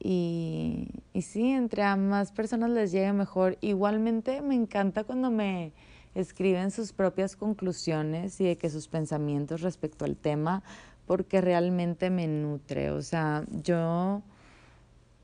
Y, 0.00 0.88
y 1.12 1.22
sí, 1.22 1.50
entre 1.50 1.82
a 1.82 1.96
más 1.96 2.32
personas 2.32 2.70
les 2.70 2.92
llegue 2.92 3.12
mejor. 3.12 3.58
Igualmente 3.60 4.42
me 4.42 4.54
encanta 4.54 5.04
cuando 5.04 5.30
me 5.30 5.72
escriben 6.14 6.70
sus 6.70 6.92
propias 6.92 7.36
conclusiones 7.36 8.40
y 8.40 8.44
de 8.44 8.56
que 8.56 8.70
sus 8.70 8.88
pensamientos 8.88 9.60
respecto 9.60 10.04
al 10.04 10.16
tema, 10.16 10.62
porque 11.06 11.40
realmente 11.40 12.10
me 12.10 12.26
nutre. 12.26 12.90
O 12.90 13.02
sea, 13.02 13.44
yo 13.62 14.22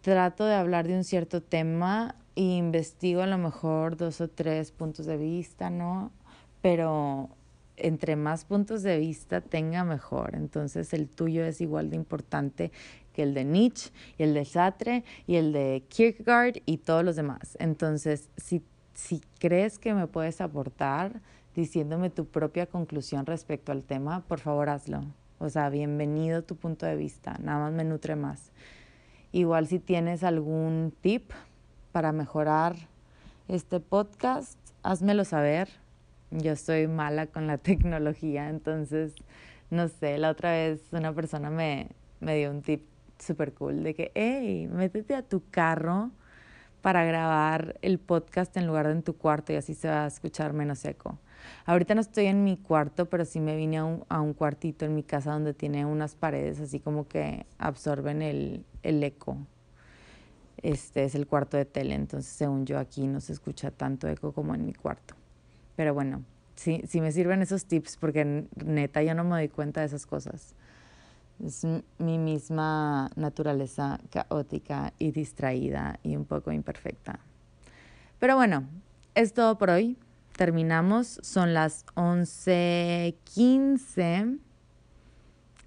trato 0.02 0.44
de 0.44 0.54
hablar 0.54 0.86
de 0.86 0.96
un 0.96 1.04
cierto 1.04 1.42
tema 1.42 2.16
e 2.36 2.42
investigo 2.42 3.22
a 3.22 3.26
lo 3.26 3.38
mejor 3.38 3.96
dos 3.96 4.20
o 4.20 4.28
tres 4.28 4.70
puntos 4.70 5.06
de 5.06 5.16
vista, 5.16 5.70
¿no? 5.70 6.10
Pero 6.60 7.30
entre 7.76 8.14
más 8.16 8.44
puntos 8.44 8.82
de 8.82 8.98
vista 8.98 9.40
tenga 9.40 9.84
mejor. 9.84 10.34
Entonces 10.34 10.92
el 10.92 11.08
tuyo 11.08 11.44
es 11.44 11.60
igual 11.60 11.90
de 11.90 11.96
importante 11.96 12.72
que 13.14 13.22
el 13.22 13.32
de 13.32 13.44
Nietzsche 13.44 13.90
y 14.18 14.24
el 14.24 14.34
de 14.34 14.44
Sartre 14.44 15.04
y 15.26 15.36
el 15.36 15.52
de 15.52 15.84
Kierkegaard 15.88 16.58
y 16.66 16.78
todos 16.78 17.04
los 17.04 17.16
demás. 17.16 17.56
Entonces, 17.60 18.28
si, 18.36 18.62
si 18.92 19.22
crees 19.38 19.78
que 19.78 19.94
me 19.94 20.06
puedes 20.06 20.42
aportar 20.42 21.22
diciéndome 21.54 22.10
tu 22.10 22.26
propia 22.26 22.66
conclusión 22.66 23.24
respecto 23.24 23.72
al 23.72 23.84
tema, 23.84 24.20
por 24.26 24.40
favor 24.40 24.68
hazlo. 24.68 25.04
O 25.38 25.48
sea, 25.48 25.70
bienvenido 25.70 26.42
tu 26.42 26.56
punto 26.56 26.84
de 26.84 26.96
vista, 26.96 27.38
nada 27.40 27.60
más 27.60 27.72
me 27.72 27.84
nutre 27.84 28.16
más. 28.16 28.50
Igual 29.32 29.66
si 29.66 29.78
tienes 29.78 30.24
algún 30.24 30.92
tip 31.00 31.30
para 31.92 32.12
mejorar 32.12 32.76
este 33.48 33.78
podcast, 33.78 34.58
házmelo 34.82 35.24
saber. 35.24 35.68
Yo 36.30 36.52
estoy 36.52 36.88
mala 36.88 37.26
con 37.26 37.46
la 37.46 37.58
tecnología, 37.58 38.48
entonces, 38.48 39.14
no 39.70 39.88
sé, 39.88 40.18
la 40.18 40.30
otra 40.30 40.50
vez 40.52 40.80
una 40.92 41.12
persona 41.12 41.50
me, 41.50 41.88
me 42.20 42.36
dio 42.36 42.50
un 42.50 42.62
tip 42.62 42.82
súper 43.18 43.54
cool 43.54 43.82
de 43.82 43.94
que, 43.94 44.12
hey, 44.14 44.68
métete 44.68 45.14
a 45.14 45.22
tu 45.22 45.42
carro 45.50 46.10
para 46.82 47.04
grabar 47.04 47.78
el 47.80 47.98
podcast 47.98 48.54
en 48.56 48.66
lugar 48.66 48.86
de 48.86 48.92
en 48.92 49.02
tu 49.02 49.16
cuarto 49.16 49.52
y 49.52 49.56
así 49.56 49.74
se 49.74 49.88
va 49.88 50.04
a 50.04 50.06
escuchar 50.06 50.52
menos 50.52 50.84
eco. 50.84 51.18
Ahorita 51.64 51.94
no 51.94 52.00
estoy 52.00 52.26
en 52.26 52.44
mi 52.44 52.56
cuarto, 52.56 53.08
pero 53.08 53.24
sí 53.24 53.40
me 53.40 53.56
vine 53.56 53.78
a 53.78 53.84
un, 53.84 54.04
a 54.08 54.20
un 54.20 54.34
cuartito 54.34 54.84
en 54.84 54.94
mi 54.94 55.02
casa 55.02 55.32
donde 55.32 55.54
tiene 55.54 55.86
unas 55.86 56.14
paredes 56.14 56.60
así 56.60 56.80
como 56.80 57.08
que 57.08 57.46
absorben 57.58 58.20
el, 58.20 58.66
el 58.82 59.02
eco. 59.02 59.38
Este 60.58 61.04
es 61.04 61.14
el 61.14 61.26
cuarto 61.26 61.56
de 61.56 61.64
tele, 61.64 61.94
entonces 61.94 62.30
según 62.30 62.66
yo 62.66 62.78
aquí 62.78 63.06
no 63.06 63.20
se 63.20 63.32
escucha 63.32 63.70
tanto 63.70 64.08
eco 64.08 64.32
como 64.32 64.54
en 64.54 64.64
mi 64.64 64.74
cuarto. 64.74 65.14
Pero 65.76 65.94
bueno, 65.94 66.22
sí, 66.54 66.82
sí 66.86 67.00
me 67.00 67.12
sirven 67.12 67.42
esos 67.42 67.66
tips 67.66 67.96
porque 67.96 68.46
neta 68.62 69.02
yo 69.02 69.14
no 69.14 69.24
me 69.24 69.30
doy 69.30 69.48
cuenta 69.48 69.80
de 69.80 69.86
esas 69.86 70.06
cosas. 70.06 70.54
Es 71.42 71.66
mi 71.98 72.18
misma 72.18 73.10
naturaleza 73.16 74.00
caótica 74.10 74.92
y 74.98 75.10
distraída 75.10 75.98
y 76.02 76.16
un 76.16 76.24
poco 76.24 76.52
imperfecta. 76.52 77.18
Pero 78.18 78.36
bueno, 78.36 78.64
es 79.14 79.32
todo 79.32 79.58
por 79.58 79.70
hoy 79.70 79.98
terminamos, 80.36 81.18
son 81.22 81.54
las 81.54 81.86
11:15. 81.94 84.38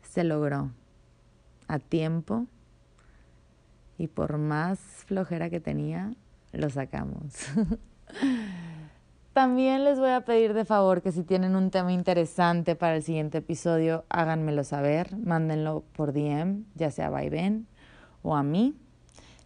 Se 0.03 0.23
logró 0.23 0.71
a 1.67 1.79
tiempo 1.79 2.45
y 3.97 4.05
por 4.07 4.37
más 4.37 4.77
flojera 4.79 5.49
que 5.49 5.59
tenía, 5.59 6.13
lo 6.51 6.69
sacamos. 6.69 7.33
También 9.37 9.83
les 9.83 9.99
voy 9.99 10.09
a 10.09 10.21
pedir 10.21 10.55
de 10.55 10.65
favor 10.65 11.03
que 11.03 11.11
si 11.11 11.21
tienen 11.21 11.55
un 11.55 11.69
tema 11.69 11.93
interesante 11.93 12.75
para 12.75 12.95
el 12.95 13.03
siguiente 13.03 13.37
episodio, 13.37 14.03
háganmelo 14.09 14.63
saber, 14.63 15.15
mándenlo 15.15 15.83
por 15.95 16.11
DM, 16.11 16.63
ya 16.73 16.89
sea 16.89 17.05
a 17.05 17.09
Vaivén 17.11 17.67
o 18.23 18.35
a 18.35 18.41
mí. 18.41 18.73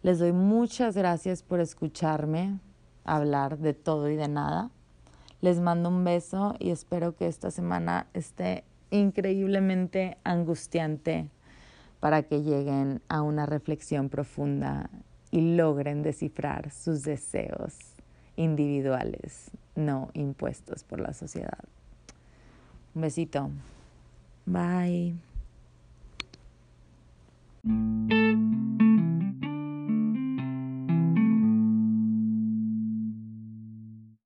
Les 0.01 0.17
doy 0.17 0.31
muchas 0.31 0.95
gracias 0.95 1.43
por 1.43 1.59
escucharme 1.59 2.57
hablar 3.03 3.57
de 3.57 3.73
todo 3.73 4.09
y 4.09 4.15
de 4.15 4.29
nada. 4.29 4.69
Les 5.41 5.59
mando 5.59 5.89
un 5.89 6.05
beso 6.05 6.55
y 6.57 6.69
espero 6.69 7.17
que 7.17 7.27
esta 7.27 7.51
semana 7.51 8.07
esté 8.13 8.63
increíblemente 8.91 10.19
angustiante 10.23 11.29
para 11.99 12.23
que 12.23 12.43
lleguen 12.43 13.01
a 13.09 13.23
una 13.23 13.45
reflexión 13.45 14.07
profunda 14.07 14.89
y 15.31 15.57
logren 15.57 16.01
descifrar 16.01 16.71
sus 16.71 17.03
deseos 17.03 17.91
individuales, 18.37 19.51
no 19.75 20.09
impuestos 20.13 20.83
por 20.83 20.99
la 20.99 21.13
sociedad. 21.13 21.63
Un 22.93 23.01
besito. 23.01 23.49
Bye. 24.45 25.15